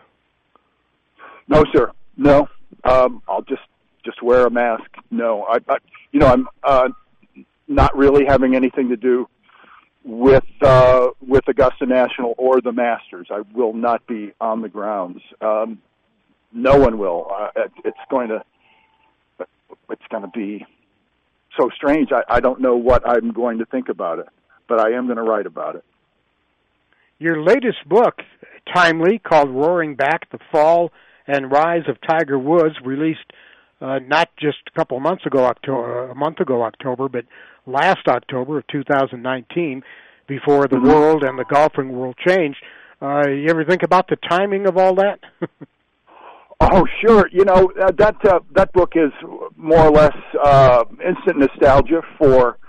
[1.48, 1.92] No, sir.
[2.16, 2.48] No.
[2.84, 3.62] Um, I'll just
[4.04, 4.90] just wear a mask.
[5.12, 5.78] No, I, I
[6.12, 6.90] you know, I'm uh,
[7.68, 9.28] not really having anything to do
[10.04, 13.28] with uh, with Augusta National or the Masters.
[13.30, 15.22] I will not be on the grounds.
[15.42, 15.82] Um,
[16.54, 17.28] no one will.
[17.32, 18.44] Uh, it's going to
[19.90, 20.66] it's going to be
[21.60, 22.12] so strange.
[22.12, 24.28] I, I don't know what I'm going to think about it,
[24.68, 25.84] but I am going to write about it.
[27.22, 28.16] Your latest book,
[28.74, 30.92] timely, called Roaring Back, The Fall
[31.28, 33.32] and Rise of Tiger Woods, released
[33.80, 37.26] uh, not just a couple of months ago, October, a month ago, October, but
[37.68, 39.84] last October of 2019,
[40.28, 42.58] before the world and the golfing world changed.
[43.00, 45.20] Uh, you ever think about the timing of all that?
[46.64, 47.28] Oh, sure.
[47.32, 49.12] You know uh, that uh, that book is
[49.58, 52.60] more or less uh, instant nostalgia for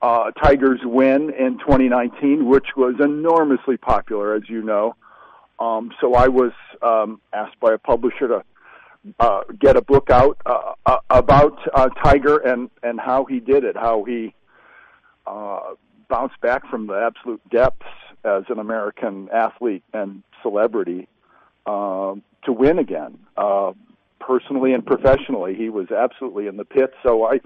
[0.00, 4.94] uh, Tiger's win in 2019, which was enormously popular, as you know.
[5.58, 8.44] Um, so I was um, asked by a publisher to
[9.18, 13.64] uh, get a book out uh, uh, about uh, Tiger and and how he did
[13.64, 14.34] it, how he
[15.26, 15.60] uh,
[16.08, 17.86] bounced back from the absolute depths
[18.24, 21.08] as an American athlete and celebrity
[21.66, 23.18] um, to win again.
[23.36, 23.72] Uh,
[24.20, 26.92] personally and professionally, he was absolutely in the pit.
[27.02, 27.40] So I,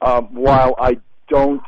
[0.00, 0.98] um, while I
[1.28, 1.62] don't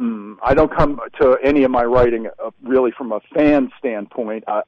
[0.00, 4.44] mm, I don't come to any of my writing uh, really from a fan standpoint,
[4.46, 4.62] uh,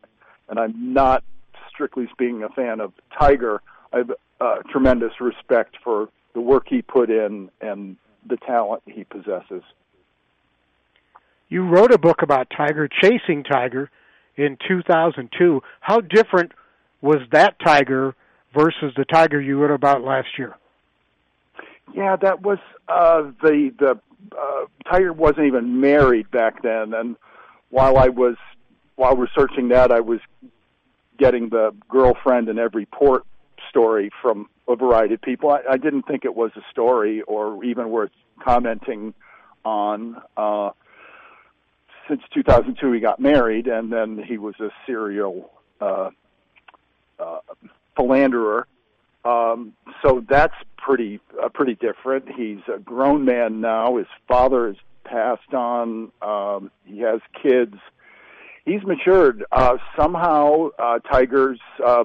[0.48, 1.24] and I'm not
[1.72, 3.62] strictly speaking a fan of Tiger.
[3.92, 4.10] I have
[4.40, 7.96] uh, tremendous respect for the work he put in and
[8.28, 9.62] the talent he possesses.
[11.48, 13.90] You wrote a book about Tiger, Chasing Tiger,
[14.36, 15.60] in 2002.
[15.80, 16.52] How different
[17.00, 18.14] was that Tiger
[18.54, 20.56] versus the Tiger you wrote about last year?
[21.94, 22.58] Yeah, that was
[22.88, 24.00] uh, the the
[24.38, 27.16] uh, Tiger wasn't even married back then, and
[27.70, 28.36] while I was
[28.96, 30.20] while researching that, I was
[31.18, 33.24] getting the girlfriend in every port
[33.68, 35.50] story from a variety of people.
[35.50, 38.10] I, I didn't think it was a story or even worth
[38.42, 39.14] commenting
[39.64, 40.20] on.
[40.36, 40.70] Uh,
[42.08, 45.50] since 2002, he got married, and then he was a serial
[45.80, 46.10] uh,
[47.18, 47.38] uh,
[47.96, 48.66] philanderer.
[49.24, 52.26] Um, so that's pretty uh, pretty different.
[52.34, 53.96] He's a grown man now.
[53.96, 56.10] His father has passed on.
[56.22, 57.74] Um, he has kids.
[58.64, 59.44] He's matured.
[59.52, 62.04] Uh, somehow, uh, Tiger's uh,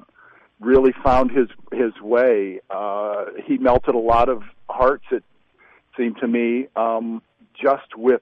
[0.59, 2.59] really found his his way.
[2.69, 5.05] Uh, he melted a lot of hearts.
[5.11, 5.23] It
[5.97, 7.21] seemed to me, um,
[7.61, 8.21] just with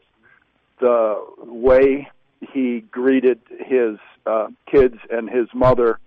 [0.80, 2.10] the way
[2.52, 6.00] he greeted his uh, kids and his mother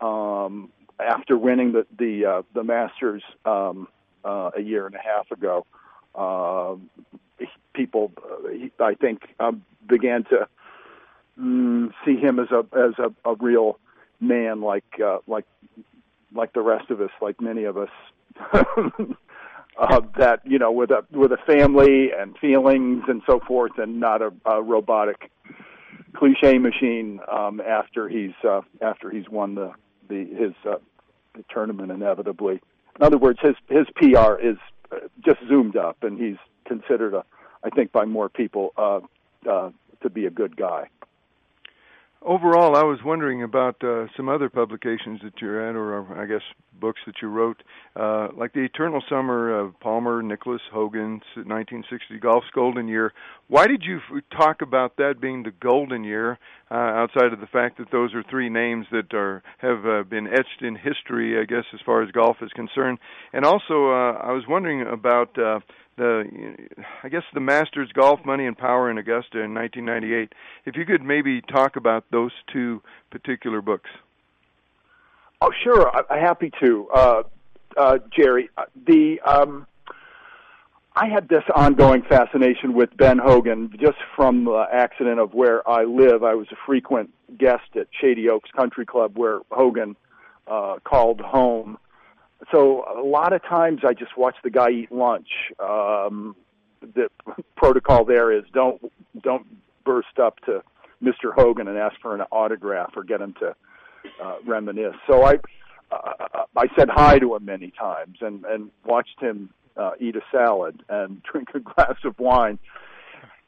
[0.00, 0.70] um,
[1.00, 3.88] after winning the the uh, the Masters um,
[4.24, 5.66] uh, a year and a half ago.
[6.14, 6.76] Uh,
[7.74, 8.12] people,
[8.78, 10.48] I think, um, began to
[11.38, 13.78] mm, see him as a as a, a real
[14.20, 15.44] man, like uh, like
[16.32, 17.90] like the rest of us, like many of us.
[19.78, 24.00] uh, that you know, with a with a family and feelings and so forth, and
[24.00, 25.30] not a, a robotic
[26.14, 29.72] cliche machine um, after he's uh, after he's won the
[30.08, 30.76] the his uh,
[31.50, 32.60] tournament inevitably.
[32.96, 34.56] In other words, his his PR is
[34.92, 36.36] uh, just zoomed up, and he's
[36.66, 37.24] considered a,
[37.62, 39.00] I think, by more people uh,
[39.48, 39.70] uh,
[40.02, 40.88] to be a good guy
[42.24, 46.26] overall, I was wondering about uh, some other publications that you're at, or uh, I
[46.26, 46.42] guess
[46.80, 47.62] books that you wrote,
[47.96, 53.12] uh, like the Eternal Summer of Palmer, Nicklaus, Hogan's 1960 Golf's Golden Year.
[53.48, 54.00] Why did you
[54.36, 56.38] talk about that being the Golden Year,
[56.70, 60.26] uh, outside of the fact that those are three names that are have uh, been
[60.26, 62.98] etched in history, I guess, as far as golf is concerned?
[63.32, 65.38] And also, uh, I was wondering about.
[65.38, 65.60] Uh,
[65.96, 66.56] the
[67.02, 70.32] I guess the Masters Golf Money and Power in Augusta in 1998.
[70.64, 73.90] If you could maybe talk about those two particular books.
[75.40, 75.90] Oh, sure.
[75.94, 77.22] I'm happy to, uh,
[77.76, 78.48] uh, Jerry.
[78.56, 79.66] Uh, the um,
[80.96, 85.84] I had this ongoing fascination with Ben Hogan just from the accident of where I
[85.84, 86.22] live.
[86.22, 89.96] I was a frequent guest at Shady Oaks Country Club where Hogan
[90.46, 91.78] uh, called home
[92.50, 95.28] so a lot of times I just watch the guy eat lunch.
[95.58, 96.36] Um,
[96.80, 97.08] the
[97.56, 98.80] protocol there is don't
[99.22, 99.46] don't
[99.84, 100.62] burst up to
[101.02, 101.32] Mr.
[101.34, 103.54] Hogan and ask for an autograph or get him to
[104.22, 104.96] uh, reminisce.
[105.06, 105.34] So I
[105.90, 110.22] uh, I said hi to him many times and and watched him uh, eat a
[110.32, 112.58] salad and drink a glass of wine.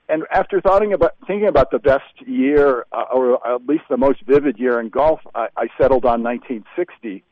[0.08, 4.20] And after thinking about thinking about the best year, uh, or at least the most
[4.22, 7.24] vivid year in golf, I, I settled on 1960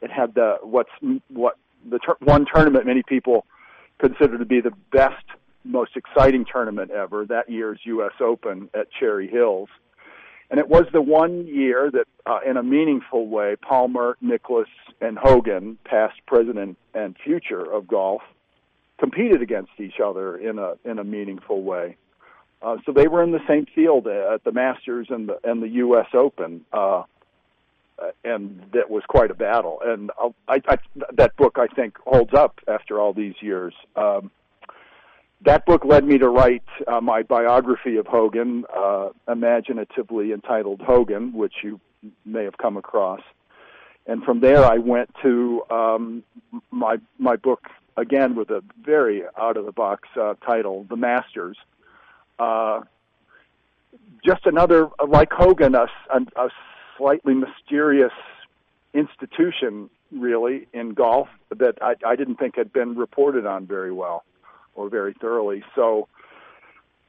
[0.00, 0.90] it had the what's
[1.28, 1.56] what
[1.88, 3.46] the ter- one tournament many people
[3.98, 5.24] consider to be the best,
[5.64, 7.26] most exciting tournament ever.
[7.26, 8.12] That year's U.S.
[8.20, 9.68] Open at Cherry Hills,
[10.50, 14.68] and it was the one year that, uh, in a meaningful way, Palmer, Nicklaus,
[15.00, 18.22] and Hogan, past president and future of golf,
[18.98, 21.96] competed against each other in a in a meaningful way.
[22.62, 25.68] Uh, so they were in the same field at the Masters and the and the
[25.68, 26.08] U.S.
[26.14, 26.64] Open.
[26.72, 27.04] Uh,
[28.24, 29.80] and that was quite a battle.
[29.84, 30.10] And
[30.48, 30.78] I, I,
[31.12, 33.74] that book, I think, holds up after all these years.
[33.96, 34.30] Um,
[35.42, 41.32] that book led me to write uh, my biography of Hogan, uh, imaginatively entitled Hogan,
[41.32, 41.80] which you
[42.24, 43.20] may have come across.
[44.06, 46.24] And from there, I went to um,
[46.70, 51.56] my my book again with a very out of the box uh, title, The Masters.
[52.38, 52.80] Uh,
[54.24, 56.48] just another like Hogan, a, a, a
[57.00, 58.12] slightly mysterious
[58.92, 64.24] institution, really, in golf that I, I didn't think had been reported on very well
[64.74, 65.64] or very thoroughly.
[65.74, 66.08] So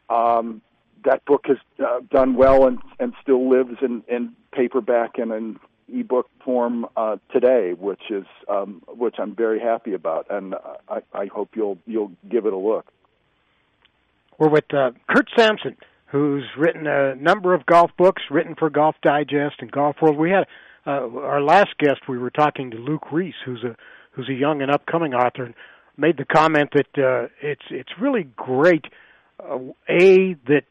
[0.09, 0.61] um,
[1.03, 5.59] that book has uh, done well and, and still lives in, in paperback and in
[5.93, 10.55] ebook form uh, today, which is um, which I'm very happy about, and
[10.87, 12.85] I, I hope you'll you'll give it a look.
[14.37, 15.75] We're with uh, Curt Sampson
[16.11, 20.17] who's written a number of golf books, written for Golf Digest and Golf World.
[20.17, 20.45] We had
[20.85, 22.01] uh, our last guest.
[22.09, 23.75] We were talking to Luke Reese, who's a
[24.11, 25.53] who's a young and upcoming author, and
[25.97, 28.85] made the comment that uh, it's it's really great
[29.39, 29.57] uh,
[29.89, 30.63] a that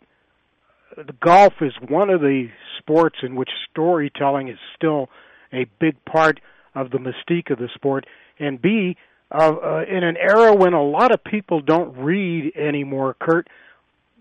[0.97, 5.09] the golf is one of the sports in which storytelling is still
[5.53, 6.41] a big part
[6.75, 8.05] of the mystique of the sport,
[8.39, 8.97] and B,
[9.33, 13.49] uh, uh, in an era when a lot of people don't read anymore, Curt,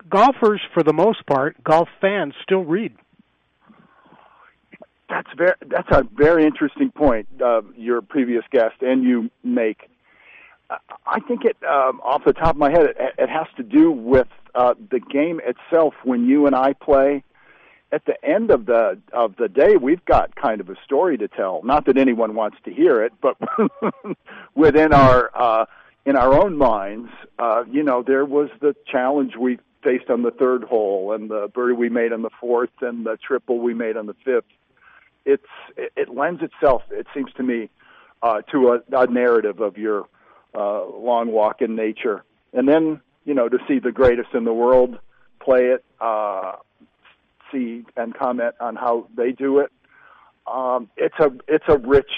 [0.08, 2.96] golfers, for the most part, golf fans still read.
[5.10, 7.28] That's very that's a very interesting point.
[7.44, 9.90] Uh, your previous guest and you make.
[11.06, 13.92] I think it um, off the top of my head, it, it has to do
[13.92, 15.96] with uh, the game itself.
[16.04, 17.24] When you and I play,
[17.92, 21.28] at the end of the of the day, we've got kind of a story to
[21.28, 21.62] tell.
[21.64, 23.36] Not that anyone wants to hear it, but
[24.56, 25.66] within our uh,
[26.06, 30.32] in our own minds, uh, you know, there was the challenge we faced on the
[30.32, 33.98] third hole, and the birdie we made on the fourth, and the triple we made
[33.98, 34.46] on the fifth.
[35.26, 35.44] It's
[35.78, 37.70] it, it lends itself, it seems to me,
[38.22, 40.08] uh, to a, a narrative of your
[40.54, 42.24] uh, long walk in nature,
[42.54, 44.98] and then you know to see the greatest in the world
[45.40, 46.54] play it, uh,
[47.52, 49.72] see and comment on how they do it.
[50.48, 52.12] Um, it's a it's a rich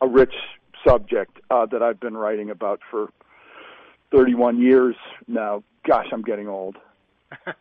[0.00, 0.34] a rich
[0.86, 3.08] subject uh, that I've been writing about for
[4.12, 4.96] 31 years
[5.26, 5.62] now.
[5.86, 6.76] Gosh, I'm getting old.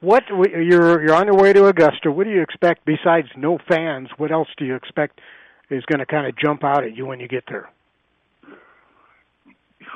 [0.00, 2.10] what you're you're on your way to Augusta.
[2.12, 4.08] What do you expect besides no fans?
[4.16, 5.20] What else do you expect
[5.70, 7.70] is going to kind of jump out at you when you get there?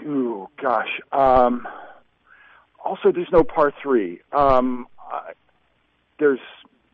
[0.03, 1.01] Ooh, gosh.
[1.13, 1.67] Um,
[2.85, 4.21] also, there's no par three.
[4.33, 5.33] Um, uh,
[6.19, 6.41] there's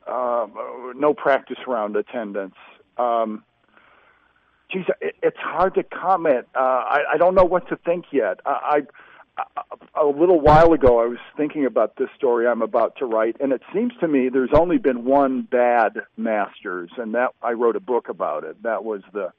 [0.07, 0.47] uh,
[0.95, 2.55] no practice round attendance.
[2.99, 3.45] Um,
[4.73, 6.47] geez, it, it's hard to comment.
[6.55, 8.41] Uh, I, I don't know what to think yet.
[8.47, 8.83] I,
[9.37, 13.37] I, a little while ago, I was thinking about this story I'm about to write,
[13.41, 17.77] and it seems to me there's only been one bad Masters, and that I wrote
[17.77, 18.62] a book about it.
[18.62, 19.33] That was the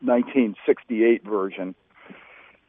[0.00, 1.74] 1968 version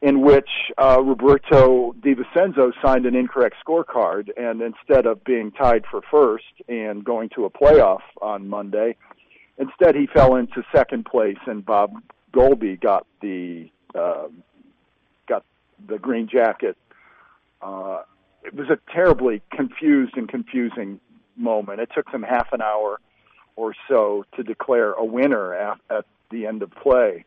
[0.02, 0.50] in which
[0.82, 6.46] uh, Roberto De Vicenzo signed an incorrect scorecard, and instead of being tied for first
[6.68, 8.96] and going to a playoff on Monday,
[9.62, 11.94] instead he fell into second place, and Bob
[12.34, 14.28] Goalby got the uh,
[15.28, 15.46] got
[15.88, 16.78] the green jacket.
[17.62, 18.02] Uh,
[18.44, 21.00] it was a terribly confused and confusing
[21.38, 21.80] moment.
[21.80, 23.00] It took them half an hour
[23.56, 27.26] or so to declare a winner at, at the end of play.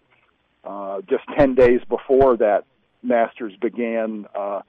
[0.64, 2.64] Uh, just 10 days before that
[3.02, 4.62] Masters began, uh,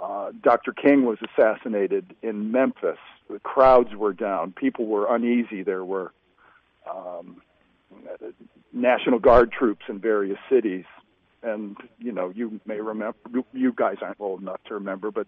[0.00, 0.72] uh, Dr.
[0.72, 2.98] King was assassinated in Memphis.
[3.30, 4.52] The crowds were down.
[4.52, 5.62] People were uneasy.
[5.62, 6.12] There were
[6.90, 7.40] um,
[8.72, 10.84] National Guard troops in various cities.
[11.42, 13.16] And, you know, you may remember,
[13.52, 15.26] you guys aren't old enough to remember, but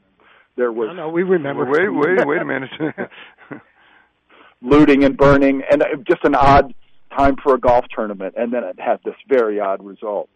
[0.56, 0.88] there was.
[0.88, 1.64] No, no, we remember.
[1.64, 2.70] Wait, wait, wait a minute.
[4.62, 6.74] looting and burning, and just an odd
[7.16, 10.28] time for a golf tournament, and then it had this very odd result.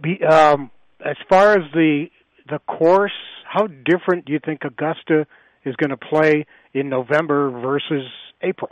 [0.00, 0.70] Be, um,
[1.04, 2.06] as far as the
[2.48, 3.12] the course,
[3.46, 5.26] how different do you think Augusta
[5.64, 8.06] is going to play in November versus
[8.42, 8.70] April?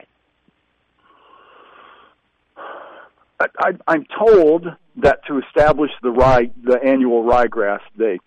[3.59, 4.67] I, I'm told
[4.97, 8.19] that to establish the rye, the annual ryegrass, they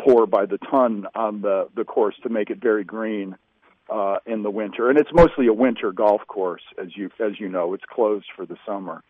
[0.00, 3.36] pour by the ton on the the course to make it very green
[3.90, 7.48] uh, in the winter, and it's mostly a winter golf course, as you as you
[7.48, 7.74] know.
[7.74, 9.02] It's closed for the summer.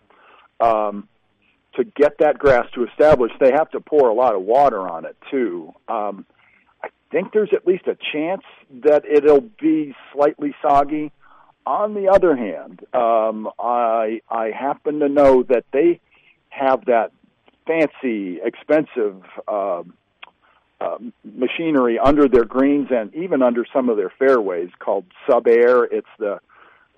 [0.61, 1.09] Um,
[1.77, 5.05] to get that grass to establish, they have to pour a lot of water on
[5.05, 5.73] it too.
[5.89, 6.25] Um,
[7.15, 8.43] think there's at least a chance
[8.83, 11.13] that it'll be slightly soggy.
[11.65, 16.01] On the other hand, um, I I happen to know that they
[16.51, 17.13] have that
[17.67, 19.85] fancy, expensive uh,
[20.81, 25.87] uh, machinery under their greens and even under some of their fairways called SubAir.
[25.91, 26.39] It's the uh,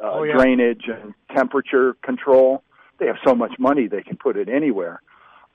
[0.00, 0.32] oh, yeah.
[0.36, 2.62] drainage and temperature control.
[2.98, 5.02] They have so much money they can put it anywhere.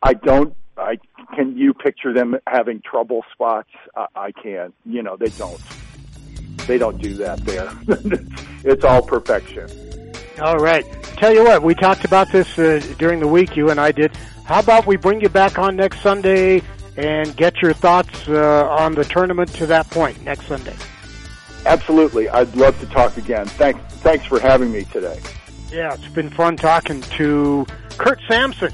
[0.03, 0.55] I don't.
[0.77, 0.99] I
[1.35, 3.69] can you picture them having trouble spots?
[3.95, 4.73] I, I can't.
[4.85, 5.61] You know they don't.
[6.67, 7.71] They don't do that there.
[8.63, 9.69] it's all perfection.
[10.41, 10.85] All right.
[11.17, 13.55] Tell you what, we talked about this uh, during the week.
[13.55, 14.15] You and I did.
[14.45, 16.61] How about we bring you back on next Sunday
[16.97, 20.75] and get your thoughts uh, on the tournament to that point next Sunday?
[21.65, 22.27] Absolutely.
[22.29, 23.45] I'd love to talk again.
[23.45, 23.79] Thanks.
[23.97, 25.19] Thanks for having me today.
[25.71, 27.65] Yeah, it's been fun talking to
[27.97, 28.73] Curt Sampson,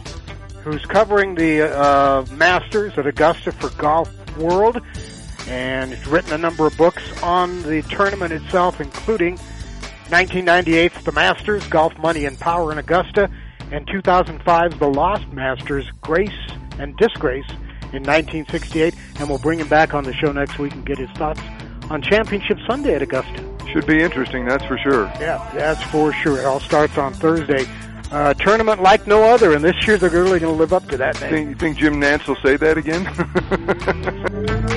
[0.67, 4.81] who's covering the uh, Masters at Augusta for Golf World,
[5.47, 9.37] and has written a number of books on the tournament itself, including
[10.09, 13.29] 1998's The Masters, Golf Money and Power in Augusta,
[13.71, 16.29] and 2005's The Lost Masters, Grace
[16.79, 17.49] and Disgrace
[17.93, 18.93] in 1968.
[19.19, 21.41] And we'll bring him back on the show next week and get his thoughts
[21.89, 23.43] on Championship Sunday at Augusta.
[23.71, 25.05] Should be interesting, that's for sure.
[25.19, 26.39] Yeah, that's for sure.
[26.39, 27.65] It all starts on Thursday.
[28.11, 30.97] A tournament like no other, and this year they're really going to live up to
[30.97, 31.29] that name.
[31.29, 33.05] Think, you think Jim Nantz will say that again?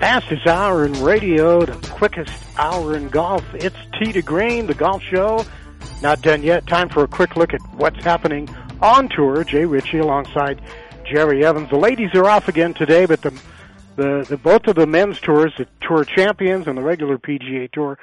[0.00, 3.44] Fastest hour in radio, the quickest hour in golf.
[3.52, 5.44] It's Tee to Green, the golf show.
[6.00, 6.66] Not done yet.
[6.66, 8.48] Time for a quick look at what's happening
[8.80, 9.44] on tour.
[9.44, 10.62] Jay Ritchie alongside
[11.04, 11.68] Jerry Evans.
[11.68, 13.38] The ladies are off again today, but the
[13.96, 17.98] the, the both of the men's tours, the Tour Champions and the regular PGA Tour,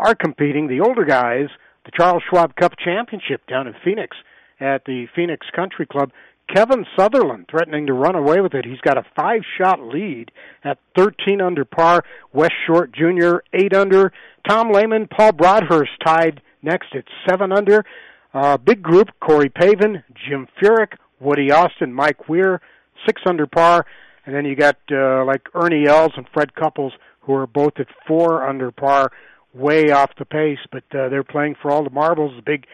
[0.00, 0.66] are competing.
[0.66, 1.46] The older guys,
[1.84, 4.16] the Charles Schwab Cup Championship down in Phoenix
[4.58, 6.10] at the Phoenix Country Club.
[6.52, 8.64] Kevin Sutherland threatening to run away with it.
[8.64, 10.30] He's got a five shot lead
[10.62, 12.04] at 13 under par.
[12.32, 14.12] Wes Short Jr., 8 under.
[14.48, 17.84] Tom Lehman, Paul Broadhurst tied next at 7 under.
[18.32, 22.60] Uh, big group, Corey Pavin, Jim Furyk, Woody Austin, Mike Weir,
[23.06, 23.84] 6 under par.
[24.24, 27.86] And then you got uh, like Ernie Els and Fred Couples, who are both at
[28.06, 29.10] 4 under par,
[29.52, 32.66] way off the pace, but uh, they're playing for all the marbles, the big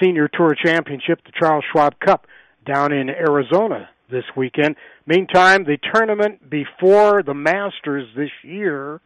[0.00, 2.26] senior tour championship, the Charles Schwab Cup
[2.64, 4.76] down in Arizona this weekend.
[5.06, 9.00] Meantime, the tournament before the Masters this year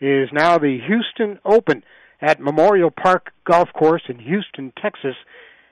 [0.00, 1.82] is now the Houston Open
[2.20, 5.16] at Memorial Park Golf Course in Houston, Texas.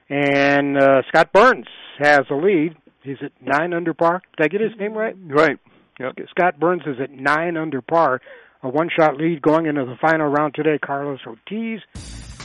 [0.08, 1.66] And uh, Scott Burns
[1.98, 2.76] has a lead.
[3.02, 4.22] He's at nine under par.
[4.36, 5.14] Did I get his name right?
[5.26, 5.58] Right.
[6.00, 6.18] Yep.
[6.30, 8.20] Scott Burns is at nine under par,
[8.62, 10.78] a one-shot lead going into the final round today.
[10.78, 11.80] Carlos Ortiz,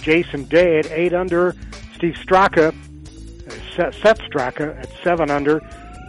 [0.02, 1.56] Jason Day at eight under,
[1.96, 2.74] Steve Straka
[3.76, 5.62] Sepp Straka at seven under.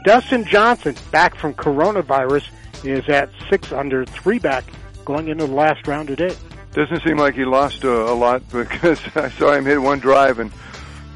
[0.04, 2.48] Dustin Johnson, back from coronavirus,
[2.84, 4.64] is at six under, three back,
[5.04, 6.34] going into the last round today.
[6.72, 10.38] Doesn't seem like he lost a, a lot because I saw him hit one drive
[10.38, 10.52] and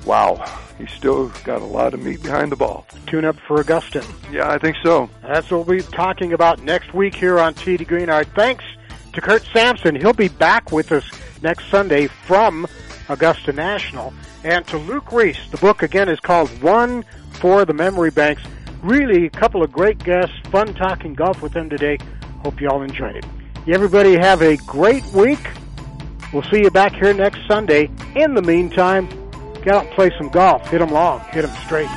[0.07, 0.42] wow,
[0.78, 2.86] he's still got a lot of meat behind the ball.
[3.07, 4.05] Tune up for Augusta.
[4.32, 5.11] Yeah, I think so.
[5.22, 8.09] That's what we'll be talking about next week here on Tee to Green.
[8.09, 8.64] Our thanks
[9.12, 9.94] to Curt Sampson.
[9.94, 11.05] He'll be back with us
[11.42, 12.66] next Sunday from
[13.09, 14.12] Augusta National.
[14.45, 18.43] And to Luke Reese, the book again is called One for the Memory Banks.
[18.82, 21.99] Really, a couple of great guests, fun talking golf with them today.
[22.43, 23.26] Hope you all enjoyed it.
[23.66, 25.41] Everybody have a great week.
[26.32, 27.91] We'll see you back here next Sunday.
[28.14, 29.09] In the meantime,
[29.64, 30.68] get out and play some golf.
[30.68, 31.89] Hit them long, hit them straight.